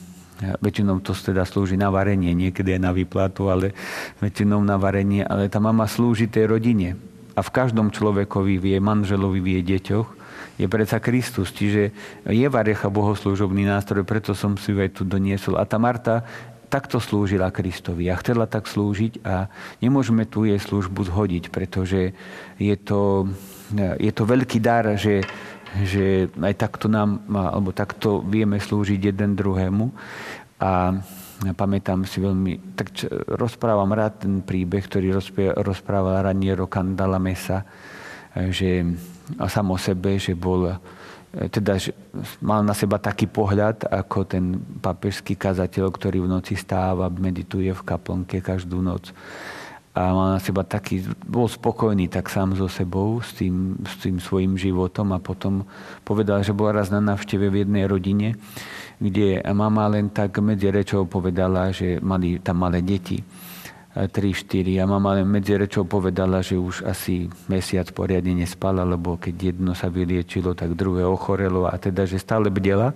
väčšinou 0.63 1.03
to 1.03 1.15
teda 1.15 1.43
slúži 1.43 1.75
na 1.75 1.91
varenie, 1.91 2.31
niekedy 2.31 2.79
aj 2.79 2.81
na 2.83 2.93
výplatu, 2.95 3.51
ale 3.51 3.75
väčšinou 4.23 4.63
na 4.63 4.79
varenie, 4.79 5.27
ale 5.27 5.51
tá 5.51 5.59
mama 5.59 5.91
slúži 5.91 6.31
tej 6.31 6.51
rodine. 6.55 6.95
A 7.35 7.43
v 7.43 7.51
každom 7.51 7.91
človekovi, 7.91 8.63
v 8.63 8.79
manželovi, 8.79 9.43
v 9.43 9.67
deťoch 9.67 10.09
je 10.55 10.67
predsa 10.71 11.03
Kristus. 11.03 11.51
Čiže 11.51 11.91
je 12.31 12.47
varecha 12.47 12.87
bohoslúžobný 12.87 13.67
nástroj, 13.67 14.07
preto 14.07 14.39
som 14.39 14.55
si 14.55 14.71
ju 14.71 14.79
aj 14.79 14.95
tu 14.95 15.03
doniesol. 15.03 15.59
A 15.59 15.67
tá 15.67 15.75
Marta 15.83 16.23
takto 16.75 16.99
slúžila 16.99 17.55
Kristovi 17.55 18.11
a 18.11 18.19
chcela 18.19 18.51
tak 18.51 18.67
slúžiť 18.67 19.23
a 19.23 19.47
nemôžeme 19.79 20.27
tu 20.27 20.43
jej 20.43 20.59
službu 20.59 21.07
zhodiť, 21.07 21.55
pretože 21.55 22.11
je 22.59 22.75
to, 22.75 23.31
je 24.03 24.11
to 24.11 24.23
veľký 24.27 24.59
dar, 24.59 24.99
že 24.99 25.23
že 25.75 26.31
aj 26.39 26.55
takto 26.55 26.87
nám, 26.87 27.27
alebo 27.35 27.75
takto 27.75 28.23
vieme 28.23 28.63
slúžiť 28.63 29.11
jeden 29.11 29.35
druhému. 29.35 29.91
A 30.63 30.95
pamätám 31.59 32.07
si 32.07 32.23
veľmi, 32.23 32.79
tak 32.79 32.95
čo, 32.95 33.11
rozprávam 33.35 33.91
rád 33.91 34.23
ten 34.23 34.39
príbeh, 34.39 34.87
ktorý 34.87 35.19
rozprával 35.59 36.31
Raniero 36.31 36.71
Candala 36.71 37.19
Mesa, 37.19 37.67
že 38.55 38.87
a 39.35 39.51
sam 39.51 39.75
o 39.75 39.79
sebe, 39.81 40.15
že 40.15 40.39
bol 40.39 40.79
teda 41.35 41.79
že 41.83 41.91
mal 42.39 42.63
na 42.63 42.73
seba 42.73 43.03
taký 43.03 43.27
pohľad, 43.27 43.91
ako 43.91 44.19
ten 44.23 44.59
papežský 44.79 45.35
kazateľ, 45.35 45.91
ktorý 45.91 46.23
v 46.23 46.31
noci 46.31 46.55
stáva, 46.55 47.11
medituje 47.11 47.75
v 47.75 47.83
kaplnke 47.83 48.39
každú 48.39 48.79
noc. 48.79 49.11
A 49.95 50.11
mal 50.11 50.39
na 50.39 50.41
seba 50.43 50.67
taký, 50.67 51.07
bol 51.23 51.47
spokojný 51.47 52.11
tak 52.11 52.27
sám 52.27 52.59
so 52.59 52.67
sebou, 52.67 53.23
s 53.23 53.31
tým, 53.39 53.79
s 53.87 53.95
tým 54.03 54.19
svojim 54.19 54.59
životom 54.59 55.15
a 55.15 55.23
potom 55.23 55.63
povedal, 56.03 56.43
že 56.43 56.51
bol 56.51 56.75
raz 56.75 56.91
na 56.91 56.99
návšteve 56.99 57.47
v 57.47 57.63
jednej 57.63 57.87
rodine, 57.87 58.35
kde 58.99 59.39
mama 59.55 59.87
len 59.87 60.11
tak 60.11 60.39
medzi 60.43 60.71
rečou 60.71 61.07
povedala, 61.07 61.71
že 61.71 62.03
mali 62.03 62.43
tam 62.43 62.63
malé 62.63 62.83
deti, 62.83 63.23
3-4 63.95 64.83
a 64.83 64.85
mama 64.91 65.23
medzi 65.23 65.55
rečou 65.55 65.87
povedala, 65.87 66.43
že 66.43 66.59
už 66.59 66.83
asi 66.83 67.31
mesiac 67.47 67.87
poriadne 67.95 68.35
nespala, 68.43 68.83
lebo 68.83 69.15
keď 69.15 69.55
jedno 69.55 69.73
sa 69.79 69.87
vyliečilo, 69.87 70.59
tak 70.59 70.75
druhé 70.75 71.07
ochorelo 71.07 71.71
a 71.71 71.79
teda, 71.79 72.03
že 72.03 72.19
stále 72.19 72.51
bdela 72.51 72.91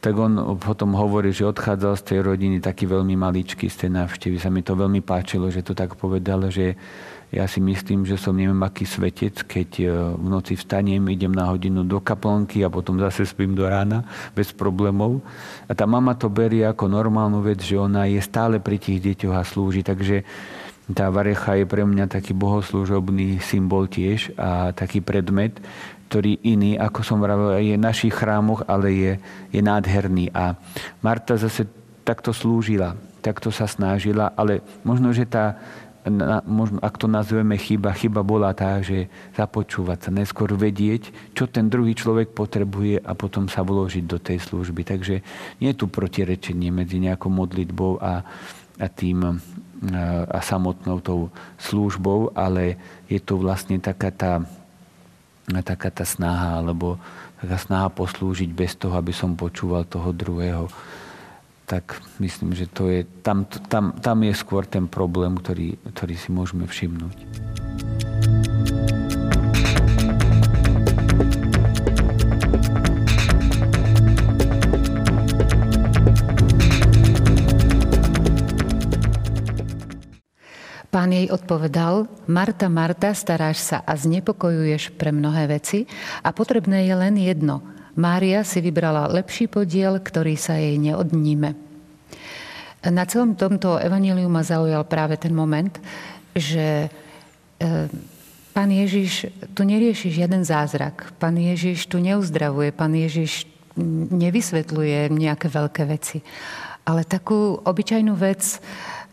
tak 0.00 0.16
on 0.16 0.56
potom 0.56 0.96
hovorí, 0.96 1.28
že 1.28 1.44
odchádzal 1.44 1.92
z 2.00 2.02
tej 2.08 2.18
rodiny 2.24 2.56
taký 2.64 2.88
veľmi 2.88 3.20
maličký 3.20 3.68
z 3.68 3.84
tej 3.84 3.90
návštevy. 4.00 4.40
Sa 4.40 4.48
mi 4.48 4.64
to 4.64 4.72
veľmi 4.72 5.04
páčilo, 5.04 5.52
že 5.52 5.60
to 5.60 5.76
tak 5.76 5.92
povedal, 6.00 6.48
že 6.48 6.72
ja 7.30 7.46
si 7.46 7.62
myslím, 7.62 8.02
že 8.02 8.18
som 8.18 8.34
neviem 8.34 8.58
aký 8.58 8.82
svetec, 8.82 9.46
keď 9.46 9.70
e, 9.78 9.84
v 10.18 10.26
noci 10.26 10.58
vstanem, 10.58 10.98
idem 11.06 11.30
na 11.30 11.46
hodinu 11.46 11.86
do 11.86 12.02
kaplnky 12.02 12.66
a 12.66 12.72
potom 12.74 12.98
zase 12.98 13.22
spím 13.22 13.54
do 13.54 13.70
rána 13.70 14.02
bez 14.34 14.50
problémov. 14.50 15.22
A 15.70 15.72
tá 15.78 15.86
mama 15.86 16.18
to 16.18 16.26
berie 16.26 16.66
ako 16.66 16.90
normálnu 16.90 17.38
vec, 17.38 17.62
že 17.62 17.78
ona 17.78 18.10
je 18.10 18.18
stále 18.18 18.58
pri 18.58 18.82
tých 18.82 18.98
deťoch 18.98 19.34
a 19.38 19.46
slúži. 19.46 19.86
Takže 19.86 20.26
tá 20.90 21.06
varecha 21.06 21.54
je 21.54 21.70
pre 21.70 21.86
mňa 21.86 22.10
taký 22.10 22.34
bohoslúžobný 22.34 23.38
symbol 23.38 23.86
tiež 23.86 24.34
a 24.34 24.74
taký 24.74 24.98
predmet, 24.98 25.54
ktorý 26.10 26.42
iný, 26.42 26.74
ako 26.74 27.06
som 27.06 27.22
vravil, 27.22 27.62
je 27.62 27.78
v 27.78 27.86
našich 27.86 28.10
chrámoch, 28.10 28.66
ale 28.66 28.90
je, 28.90 29.12
je 29.54 29.60
nádherný. 29.62 30.34
A 30.34 30.58
Marta 30.98 31.38
zase 31.38 31.70
takto 32.02 32.34
slúžila, 32.34 32.98
takto 33.22 33.54
sa 33.54 33.70
snažila, 33.70 34.34
ale 34.34 34.66
možno, 34.82 35.14
že 35.14 35.30
tá, 35.30 35.54
možno, 36.48 36.80
ak 36.80 36.96
to 36.96 37.06
nazveme 37.06 37.60
chyba, 37.60 37.92
chyba 37.92 38.24
bola 38.24 38.56
tá, 38.56 38.80
že 38.80 39.12
započúvať 39.36 39.98
sa, 40.08 40.10
neskôr 40.10 40.48
vedieť, 40.56 41.12
čo 41.36 41.44
ten 41.44 41.68
druhý 41.68 41.92
človek 41.92 42.32
potrebuje 42.32 43.04
a 43.04 43.12
potom 43.12 43.50
sa 43.52 43.60
vložiť 43.60 44.04
do 44.08 44.16
tej 44.16 44.40
služby. 44.40 44.80
Takže 44.84 45.14
nie 45.60 45.68
je 45.72 45.80
tu 45.80 45.86
protirečenie 45.92 46.72
medzi 46.72 46.96
nejakou 47.00 47.28
modlitbou 47.28 48.00
a, 48.00 48.24
a 48.80 48.86
tým 48.88 49.40
a 50.28 50.44
samotnou 50.44 51.00
tou 51.00 51.32
službou, 51.56 52.36
ale 52.36 52.76
je 53.08 53.16
to 53.16 53.40
vlastne 53.40 53.80
taká 53.80 54.12
tá 54.12 54.44
taká 55.64 55.90
tá 55.90 56.06
snaha, 56.06 56.62
alebo 56.62 57.00
taká 57.42 57.58
snaha 57.58 57.88
poslúžiť 57.90 58.50
bez 58.52 58.76
toho, 58.78 58.94
aby 58.94 59.10
som 59.10 59.34
počúval 59.34 59.88
toho 59.88 60.14
druhého. 60.14 60.70
Tak 61.70 62.02
myslím, 62.18 62.50
že 62.50 62.66
to 62.66 62.90
je, 62.90 63.06
tam, 63.22 63.46
tam, 63.46 63.94
tam 64.02 64.26
je 64.26 64.34
skôr 64.34 64.66
ten 64.66 64.90
problém, 64.90 65.38
ktorý, 65.38 65.78
ktorý 65.94 66.14
si 66.18 66.34
môžeme 66.34 66.66
všimnúť. 66.66 67.14
Pán 80.90 81.14
jej 81.14 81.30
odpovedal, 81.30 82.10
Marta, 82.26 82.66
Marta, 82.66 83.14
staráš 83.14 83.62
sa 83.62 83.78
a 83.86 83.94
znepokojuješ 83.94 84.98
pre 84.98 85.14
mnohé 85.14 85.46
veci 85.46 85.86
a 86.26 86.34
potrebné 86.34 86.90
je 86.90 86.94
len 86.98 87.14
jedno. 87.14 87.62
Mária 87.98 88.46
si 88.46 88.62
vybrala 88.62 89.10
lepší 89.10 89.50
podiel, 89.50 89.98
ktorý 89.98 90.34
sa 90.38 90.58
jej 90.58 90.78
neodníme. 90.78 91.56
Na 92.80 93.04
celom 93.04 93.36
tomto 93.36 93.76
evaníliu 93.76 94.30
ma 94.30 94.40
zaujal 94.40 94.88
práve 94.88 95.20
ten 95.20 95.36
moment, 95.36 95.72
že 96.32 96.88
e, 97.60 97.90
Pán 98.50 98.70
Ježiš 98.74 99.30
tu 99.54 99.62
nerieši 99.62 100.10
žiaden 100.10 100.42
zázrak. 100.42 101.14
Pán 101.22 101.38
Ježiš 101.38 101.86
tu 101.86 102.02
neuzdravuje. 102.02 102.74
Pán 102.74 102.96
Ježiš 102.96 103.46
nevysvetľuje 104.10 105.12
nejaké 105.14 105.46
veľké 105.46 105.82
veci. 105.86 106.18
Ale 106.82 107.06
takú 107.06 107.62
obyčajnú 107.62 108.18
vec, 108.18 108.58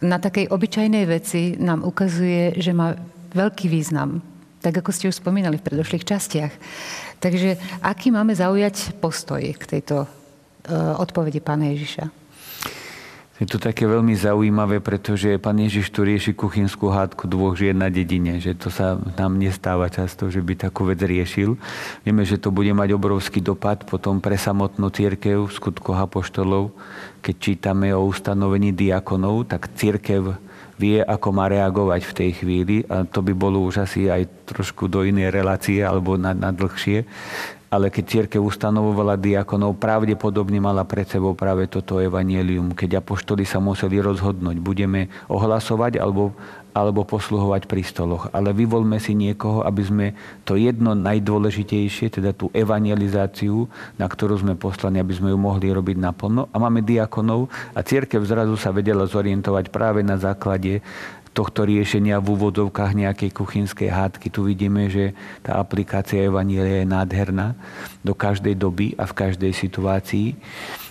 na 0.01 0.17
takej 0.17 0.49
obyčajnej 0.49 1.05
veci 1.05 1.53
nám 1.61 1.85
ukazuje, 1.85 2.57
že 2.57 2.73
má 2.73 2.97
veľký 3.37 3.69
význam. 3.69 4.25
Tak 4.65 4.81
ako 4.81 4.89
ste 4.89 5.09
už 5.13 5.21
spomínali 5.21 5.61
v 5.61 5.67
predošlých 5.69 6.07
častiach. 6.07 6.53
Takže 7.17 7.58
aký 7.82 8.13
máme 8.13 8.38
zaujať 8.38 8.97
postoj 9.01 9.41
k 9.41 9.63
tejto 9.65 10.06
uh, 10.06 11.01
odpovedi 11.01 11.41
pána 11.41 11.73
Ježiša? 11.73 12.27
Je 13.38 13.45
to 13.45 13.62
také 13.62 13.86
veľmi 13.86 14.17
zaujímavé, 14.17 14.82
pretože 14.82 15.38
pán 15.38 15.62
Ježiš 15.62 15.93
tu 15.93 16.01
rieši 16.01 16.34
kuchynskú 16.34 16.89
hádku 16.89 17.30
dvoch 17.30 17.53
žien 17.53 17.77
na 17.77 17.86
dedine, 17.86 18.41
že 18.41 18.58
to 18.58 18.73
sa 18.73 18.97
nám 19.13 19.38
nestáva 19.38 19.93
často, 19.93 20.25
že 20.34 20.41
by 20.41 20.58
takú 20.58 20.89
vec 20.89 20.97
riešil. 20.97 21.53
Vieme, 22.01 22.25
že 22.25 22.41
to 22.41 22.49
bude 22.49 22.73
mať 22.73 22.97
obrovský 22.97 23.45
dopad 23.45 23.86
potom 23.86 24.17
pre 24.17 24.41
samotnú 24.41 24.89
církev 24.89 25.45
v 25.45 25.53
skutkoch 25.53 26.01
apoštolov. 26.01 26.73
Keď 27.21 27.36
čítame 27.38 27.93
o 27.93 28.10
ustanovení 28.10 28.73
diakonov, 28.73 29.53
tak 29.53 29.69
církev 29.77 30.34
vie, 30.77 31.01
ako 31.01 31.33
má 31.33 31.49
reagovať 31.49 32.01
v 32.05 32.15
tej 32.15 32.31
chvíli. 32.41 32.75
A 32.87 33.03
to 33.03 33.25
by 33.25 33.33
bolo 33.33 33.65
už 33.65 33.83
asi 33.83 34.07
aj 34.07 34.29
trošku 34.45 34.85
do 34.87 35.01
inej 35.03 35.33
relácie 35.33 35.81
alebo 35.81 36.15
na, 36.15 36.37
na 36.37 36.53
dlhšie 36.53 37.03
ale 37.67 37.91
keď 37.91 38.03
církev 38.08 38.39
ustanovovala 38.39 39.19
diakonov, 39.19 39.75
pravdepodobne 39.75 40.63
mala 40.63 40.88
pred 40.88 41.03
sebou 41.03 41.36
práve 41.36 41.67
toto 41.67 41.99
evanielium, 41.99 42.71
keď 42.71 43.03
apoštoli 43.03 43.43
sa 43.43 43.60
museli 43.60 43.99
rozhodnúť, 43.99 44.56
budeme 44.63 45.12
ohlasovať 45.27 45.99
alebo, 45.99 46.32
alebo 46.71 47.03
posluhovať 47.03 47.67
pri 47.67 47.84
stoloch. 47.84 48.32
Ale 48.32 48.56
vyvolme 48.56 49.03
si 49.03 49.12
niekoho, 49.12 49.67
aby 49.67 49.84
sme 49.84 50.06
to 50.47 50.56
jedno 50.56 50.95
najdôležitejšie, 50.95 52.08
teda 52.08 52.32
tú 52.32 52.47
evangelizáciu, 52.56 53.67
na 53.99 54.08
ktorú 54.08 54.39
sme 54.39 54.56
poslani, 54.56 55.03
aby 55.03 55.12
sme 55.12 55.36
ju 55.36 55.39
mohli 55.39 55.67
robiť 55.67 55.99
naplno. 55.99 56.47
A 56.53 56.58
máme 56.63 56.80
diakonov 56.80 57.51
a 57.75 57.84
církev 57.84 58.23
zrazu 58.23 58.56
sa 58.56 58.71
vedela 58.71 59.03
zorientovať 59.03 59.75
práve 59.75 60.08
na 60.08 60.15
základe 60.15 60.80
tohto 61.38 61.69
riešenia 61.69 62.17
v 62.17 62.34
úvodovkách 62.34 62.97
nejakej 62.97 63.30
kuchynskej 63.30 63.93
hádky. 63.93 64.34
Tu 64.34 64.41
vidíme, 64.41 64.89
že 64.89 65.13
tá 65.45 65.62
aplikácia 65.62 66.26
Evanília 66.26 66.82
je 66.82 66.89
nádherná 66.89 67.54
do 68.02 68.17
každej 68.17 68.58
doby 68.58 68.97
a 68.97 69.06
v 69.06 69.13
každej 69.13 69.54
situácii. 69.54 70.34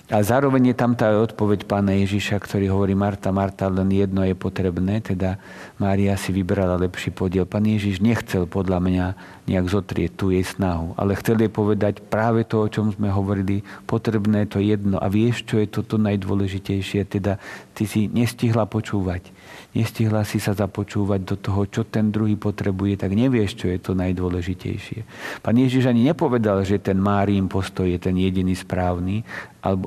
A 0.07 0.23
zároveň 0.23 0.71
je 0.71 0.77
tam 0.79 0.95
tá 0.95 1.11
odpoveď 1.19 1.67
pána 1.67 1.91
Ježiša, 1.99 2.39
ktorý 2.39 2.71
hovorí 2.71 2.95
Marta, 2.95 3.35
Marta, 3.35 3.67
len 3.67 3.91
jedno 3.91 4.23
je 4.23 4.39
potrebné, 4.39 5.03
teda 5.03 5.35
Mária 5.77 6.17
si 6.17 6.33
vybrala 6.33 6.81
lepší 6.81 7.13
podiel. 7.13 7.45
Pán 7.45 7.69
Ježiš 7.69 8.01
nechcel 8.01 8.49
podľa 8.49 8.81
mňa 8.81 9.07
nejak 9.45 9.67
zotrieť 9.69 10.13
tú 10.17 10.33
jej 10.33 10.43
snahu, 10.43 10.97
ale 10.97 11.19
chcel 11.21 11.37
jej 11.37 11.53
povedať 11.53 12.01
práve 12.01 12.49
to, 12.49 12.65
o 12.65 12.71
čom 12.73 12.91
sme 12.91 13.13
hovorili, 13.13 13.61
potrebné 13.85 14.49
to 14.49 14.59
jedno. 14.59 14.97
A 14.97 15.13
vieš, 15.13 15.45
čo 15.45 15.61
je 15.61 15.69
toto 15.69 16.01
najdôležitejšie, 16.01 17.05
teda 17.07 17.37
ty 17.77 17.85
si 17.85 18.09
nestihla 18.09 18.65
počúvať 18.65 19.37
nestihla 19.77 20.25
si 20.25 20.41
sa 20.41 20.57
započúvať 20.57 21.21
do 21.21 21.37
toho, 21.37 21.69
čo 21.69 21.85
ten 21.85 22.09
druhý 22.09 22.41
potrebuje, 22.41 22.97
tak 23.05 23.13
nevieš, 23.13 23.61
čo 23.61 23.67
je 23.69 23.77
to 23.77 23.93
najdôležitejšie. 23.93 25.05
Pán 25.45 25.61
Ježiš 25.61 25.93
ani 25.93 26.09
nepovedal, 26.09 26.65
že 26.65 26.81
ten 26.81 26.97
Márín 26.97 27.53
postoj 27.53 27.85
je 27.85 28.01
ten 28.01 28.17
jediný 28.17 28.57
správny, 28.57 29.21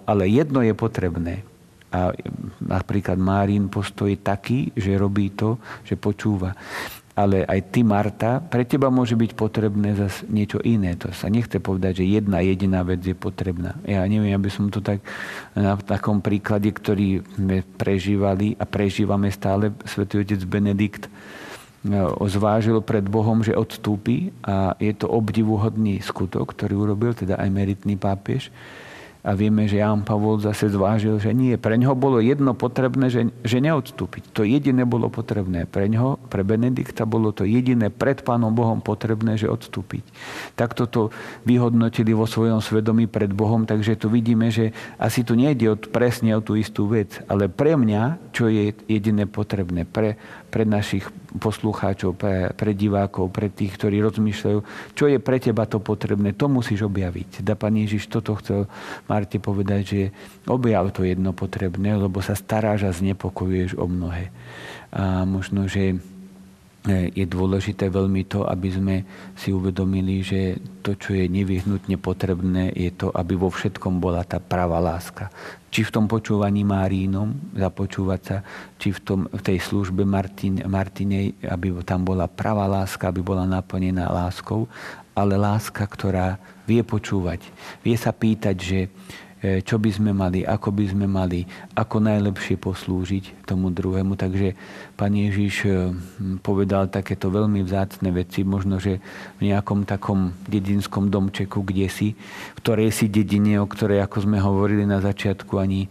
ale 0.06 0.30
jedno 0.30 0.62
je 0.62 0.78
potrebné. 0.78 1.42
A 1.90 2.14
napríklad 2.62 3.18
Márin 3.18 3.66
postoj 3.66 4.14
je 4.14 4.20
taký, 4.22 4.60
že 4.78 4.94
robí 4.94 5.34
to, 5.34 5.58
že 5.82 5.98
počúva 5.98 6.54
ale 7.20 7.44
aj 7.44 7.60
ty, 7.76 7.84
Marta, 7.84 8.40
pre 8.40 8.64
teba 8.64 8.88
môže 8.88 9.12
byť 9.12 9.36
potrebné 9.36 9.92
zase 10.00 10.24
niečo 10.32 10.64
iné. 10.64 10.96
To 10.96 11.12
sa 11.12 11.28
nechce 11.28 11.60
povedať, 11.60 12.00
že 12.00 12.16
jedna 12.16 12.40
jediná 12.40 12.80
vec 12.88 13.04
je 13.04 13.12
potrebná. 13.12 13.76
Ja 13.84 14.08
neviem, 14.08 14.32
aby 14.32 14.48
som 14.48 14.72
to 14.72 14.80
tak 14.80 15.04
na 15.52 15.76
takom 15.76 16.24
príklade, 16.24 16.72
ktorý 16.72 17.20
sme 17.36 17.68
prežívali 17.76 18.56
a 18.56 18.64
prežívame 18.64 19.28
stále, 19.36 19.76
svätý 19.84 20.24
otec 20.24 20.40
Benedikt 20.48 21.04
e, 21.04 21.12
zvážil 22.32 22.80
pred 22.80 23.04
Bohom, 23.04 23.44
že 23.44 23.52
odstúpi 23.52 24.32
a 24.48 24.80
je 24.80 24.96
to 24.96 25.12
obdivuhodný 25.12 26.00
skutok, 26.00 26.56
ktorý 26.56 26.88
urobil, 26.88 27.12
teda 27.12 27.36
aj 27.36 27.50
meritný 27.52 28.00
pápež 28.00 28.48
a 29.20 29.36
vieme, 29.36 29.68
že 29.68 29.84
Ján 29.84 30.08
Pavol 30.08 30.40
zase 30.40 30.72
zvážil, 30.72 31.20
že 31.20 31.36
nie. 31.36 31.60
Pre 31.60 31.76
ňoho 31.76 31.92
bolo 31.92 32.24
jedno 32.24 32.56
potrebné, 32.56 33.12
že, 33.12 33.28
že 33.44 33.60
neodstúpiť. 33.60 34.32
To 34.32 34.48
jediné 34.48 34.88
bolo 34.88 35.12
potrebné. 35.12 35.68
Pre 35.68 35.84
ňoho, 35.92 36.32
pre 36.32 36.48
Benedikta 36.48 37.04
bolo 37.04 37.36
to 37.36 37.44
jediné 37.44 37.92
pred 37.92 38.24
Pánom 38.24 38.56
Bohom 38.56 38.80
potrebné, 38.80 39.36
že 39.36 39.52
odstúpiť. 39.52 40.08
Takto 40.56 40.88
to 40.88 41.02
vyhodnotili 41.44 42.16
vo 42.16 42.24
svojom 42.24 42.64
svedomí 42.64 43.12
pred 43.12 43.36
Bohom, 43.36 43.68
takže 43.68 44.00
tu 44.00 44.08
vidíme, 44.08 44.56
že 44.56 44.72
asi 44.96 45.28
tu 45.28 45.36
nejde 45.36 45.68
od, 45.68 45.92
presne 45.92 46.40
o 46.40 46.40
tú 46.40 46.56
istú 46.56 46.88
vec. 46.88 47.20
Ale 47.28 47.52
pre 47.52 47.76
mňa, 47.76 48.32
čo 48.32 48.48
je 48.48 48.72
jediné 48.88 49.28
potrebné, 49.28 49.84
pre, 49.84 50.16
pre 50.50 50.66
našich 50.66 51.06
poslucháčov, 51.38 52.18
pre, 52.18 52.50
pre 52.58 52.74
divákov, 52.74 53.30
pre 53.30 53.54
tých, 53.54 53.78
ktorí 53.78 54.02
rozmýšľajú, 54.02 54.60
čo 54.98 55.06
je 55.06 55.22
pre 55.22 55.38
teba 55.38 55.70
to 55.70 55.78
potrebné, 55.78 56.34
to 56.34 56.50
musíš 56.50 56.90
objaviť. 56.90 57.46
Da 57.46 57.54
Pán 57.54 57.78
Ježiš 57.78 58.10
toto 58.10 58.36
chcel 58.42 58.66
Marte 59.06 59.38
povedať, 59.38 59.82
že 59.86 60.02
objav 60.50 60.90
to 60.90 61.06
jedno 61.06 61.32
potrebné, 61.32 61.96
lebo 61.96 62.20
sa 62.20 62.34
staráš 62.34 62.90
a 62.90 62.92
znepokojuješ 62.92 63.78
o 63.78 63.86
mnohé. 63.86 64.34
A 64.90 65.24
možno, 65.24 65.70
že 65.70 66.02
je 66.88 67.26
dôležité 67.28 67.92
veľmi 67.92 68.24
to, 68.32 68.48
aby 68.48 68.70
sme 68.72 68.96
si 69.36 69.52
uvedomili, 69.52 70.24
že 70.24 70.56
to, 70.80 70.96
čo 70.96 71.12
je 71.12 71.28
nevyhnutne 71.28 72.00
potrebné, 72.00 72.72
je 72.72 72.88
to, 72.96 73.12
aby 73.12 73.36
vo 73.36 73.52
všetkom 73.52 74.00
bola 74.00 74.24
tá 74.24 74.40
pravá 74.40 74.80
láska. 74.80 75.28
Či 75.70 75.84
v 75.84 75.94
tom 75.94 76.06
počúvaní 76.08 76.64
Márínom, 76.64 77.36
započúvať 77.52 78.22
sa, 78.24 78.38
či 78.80 78.96
v, 78.96 79.00
tom, 79.04 79.20
v 79.28 79.42
tej 79.44 79.60
službe 79.60 80.08
Martin, 80.08 80.64
Martinej, 80.72 81.36
aby 81.44 81.76
tam 81.84 82.08
bola 82.08 82.32
pravá 82.32 82.64
láska, 82.64 83.12
aby 83.12 83.20
bola 83.20 83.44
naplnená 83.44 84.08
láskou, 84.08 84.72
ale 85.12 85.36
láska, 85.36 85.84
ktorá 85.84 86.40
vie 86.64 86.80
počúvať, 86.80 87.44
vie 87.84 88.00
sa 88.00 88.16
pýtať, 88.16 88.56
že 88.56 88.80
E, 88.88 89.29
čo 89.40 89.80
by 89.80 89.88
sme 89.88 90.12
mali, 90.12 90.44
ako 90.44 90.76
by 90.76 90.86
sme 90.92 91.08
mali, 91.08 91.48
ako 91.72 92.04
najlepšie 92.04 92.60
poslúžiť 92.60 93.48
tomu 93.48 93.72
druhému. 93.72 94.20
Takže 94.20 94.60
pán 95.00 95.16
Ježiš 95.16 95.64
e, 95.64 95.96
povedal 96.44 96.92
takéto 96.92 97.32
veľmi 97.32 97.64
vzácne 97.64 98.12
veci, 98.12 98.44
možno, 98.44 98.84
že 98.84 99.00
v 99.40 99.48
nejakom 99.48 99.88
takom 99.88 100.36
dedinskom 100.44 101.08
domčeku, 101.08 101.64
kde 101.64 101.88
si, 101.88 102.08
v 102.20 102.60
ktorej 102.60 102.92
si 102.92 103.08
dedine, 103.08 103.64
o 103.64 103.68
ktorej, 103.68 104.04
ako 104.04 104.28
sme 104.28 104.44
hovorili 104.44 104.84
na 104.84 105.00
začiatku, 105.00 105.56
ani 105.56 105.88
e, 105.88 105.90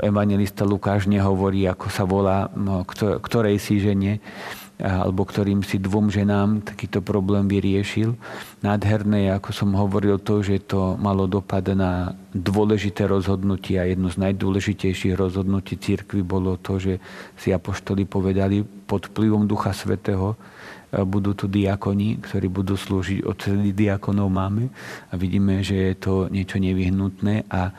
evangelista 0.00 0.64
Lukáš 0.64 1.04
nehovorí, 1.04 1.68
ako 1.68 1.86
sa 1.92 2.08
volá, 2.08 2.48
no, 2.56 2.80
ktorej 3.20 3.60
si 3.60 3.76
žene, 3.76 4.24
alebo 4.82 5.22
ktorým 5.22 5.62
si 5.62 5.78
dvom 5.78 6.10
ženám 6.10 6.66
takýto 6.66 6.98
problém 6.98 7.46
vyriešil. 7.46 8.18
Nádherné 8.66 9.30
ako 9.30 9.54
som 9.54 9.70
hovoril, 9.78 10.18
to, 10.18 10.42
že 10.42 10.66
to 10.66 10.98
malo 10.98 11.30
dopad 11.30 11.62
na 11.78 12.18
dôležité 12.34 13.06
rozhodnutie 13.06 13.78
a 13.78 13.86
jedno 13.86 14.10
z 14.10 14.18
najdôležitejších 14.18 15.14
rozhodnutí 15.14 15.78
církvy 15.78 16.26
bolo 16.26 16.58
to, 16.58 16.82
že 16.82 16.98
si 17.38 17.54
apoštoli 17.54 18.02
povedali 18.02 18.66
pod 18.66 19.14
vplyvom 19.14 19.46
Ducha 19.46 19.70
Svetého, 19.70 20.34
e, 20.34 21.06
budú 21.06 21.38
tu 21.38 21.46
diakoni, 21.46 22.18
ktorí 22.18 22.50
budú 22.50 22.74
slúžiť, 22.74 23.22
od 23.22 23.38
diakonov 23.70 24.26
máme 24.26 24.74
a 25.08 25.14
vidíme, 25.14 25.62
že 25.62 25.94
je 25.94 25.94
to 25.94 26.12
niečo 26.34 26.58
nevyhnutné 26.58 27.46
a 27.46 27.70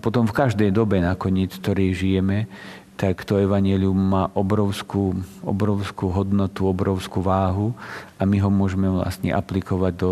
potom 0.00 0.24
v 0.24 0.32
každej 0.32 0.72
dobe 0.72 0.96
nakoniec, 0.96 1.52
ktorej 1.60 1.92
žijeme, 1.92 2.48
tak 2.94 3.26
to 3.26 3.42
evanelium 3.42 3.98
má 3.98 4.30
obrovskú, 4.38 5.18
obrovskú 5.42 6.14
hodnotu, 6.14 6.70
obrovskú 6.70 7.18
váhu 7.18 7.74
a 8.18 8.22
my 8.22 8.38
ho 8.38 8.50
môžeme 8.50 8.86
vlastne 8.86 9.34
aplikovať 9.34 9.92
do 9.98 10.10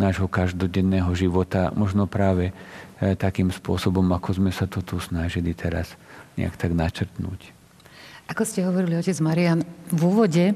nášho 0.00 0.24
každodenného 0.26 1.12
života, 1.12 1.68
možno 1.76 2.08
práve 2.08 2.50
e, 2.50 3.12
takým 3.12 3.52
spôsobom, 3.52 4.04
ako 4.16 4.40
sme 4.40 4.50
sa 4.50 4.64
to 4.64 4.80
tu 4.80 4.96
snažili 4.96 5.52
teraz 5.52 5.92
nejak 6.40 6.56
tak 6.56 6.72
načrtnúť. 6.72 7.52
Ako 8.32 8.48
ste 8.48 8.64
hovorili, 8.64 8.96
otec 8.96 9.18
Marian, 9.20 9.60
v 9.92 10.00
úvode 10.08 10.44
e, 10.48 10.54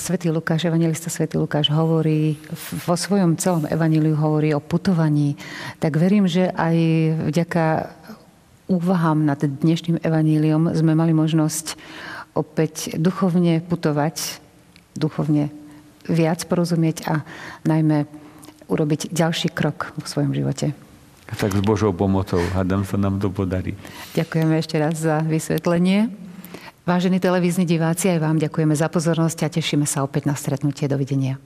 svätý 0.00 0.32
Lukáš, 0.32 0.64
evangelista 0.64 1.12
svätý 1.12 1.36
Lukáš 1.36 1.68
hovorí, 1.68 2.40
vo 2.88 2.96
svojom 2.96 3.36
celom 3.36 3.68
evaníliu 3.68 4.16
hovorí 4.16 4.56
o 4.56 4.62
putovaní, 4.62 5.36
tak 5.84 6.00
verím, 6.00 6.24
že 6.24 6.48
aj 6.48 6.76
vďaka 7.28 7.64
úvahám 8.68 9.24
nad 9.24 9.40
dnešným 9.40 10.04
evaníliom 10.04 10.76
sme 10.76 10.92
mali 10.92 11.16
možnosť 11.16 11.74
opäť 12.36 12.94
duchovne 13.00 13.64
putovať, 13.64 14.38
duchovne 14.94 15.50
viac 16.06 16.44
porozumieť 16.46 17.08
a 17.08 17.14
najmä 17.66 18.06
urobiť 18.68 19.10
ďalší 19.10 19.50
krok 19.50 19.96
v 19.96 20.06
svojom 20.06 20.32
živote. 20.36 20.76
Tak 21.28 21.52
s 21.52 21.60
Božou 21.60 21.92
pomocou, 21.92 22.40
hádam 22.56 22.88
sa 22.88 22.96
nám 22.96 23.20
to 23.20 23.28
podarí. 23.28 23.76
Ďakujeme 24.16 24.54
ešte 24.56 24.80
raz 24.80 24.96
za 24.96 25.20
vysvetlenie. 25.20 26.08
Vážení 26.88 27.20
televízni 27.20 27.68
diváci, 27.68 28.08
aj 28.08 28.24
vám 28.24 28.40
ďakujeme 28.40 28.72
za 28.72 28.88
pozornosť 28.88 29.44
a 29.44 29.52
tešíme 29.52 29.84
sa 29.84 30.00
opäť 30.00 30.24
na 30.24 30.32
stretnutie. 30.32 30.88
Dovidenia. 30.88 31.36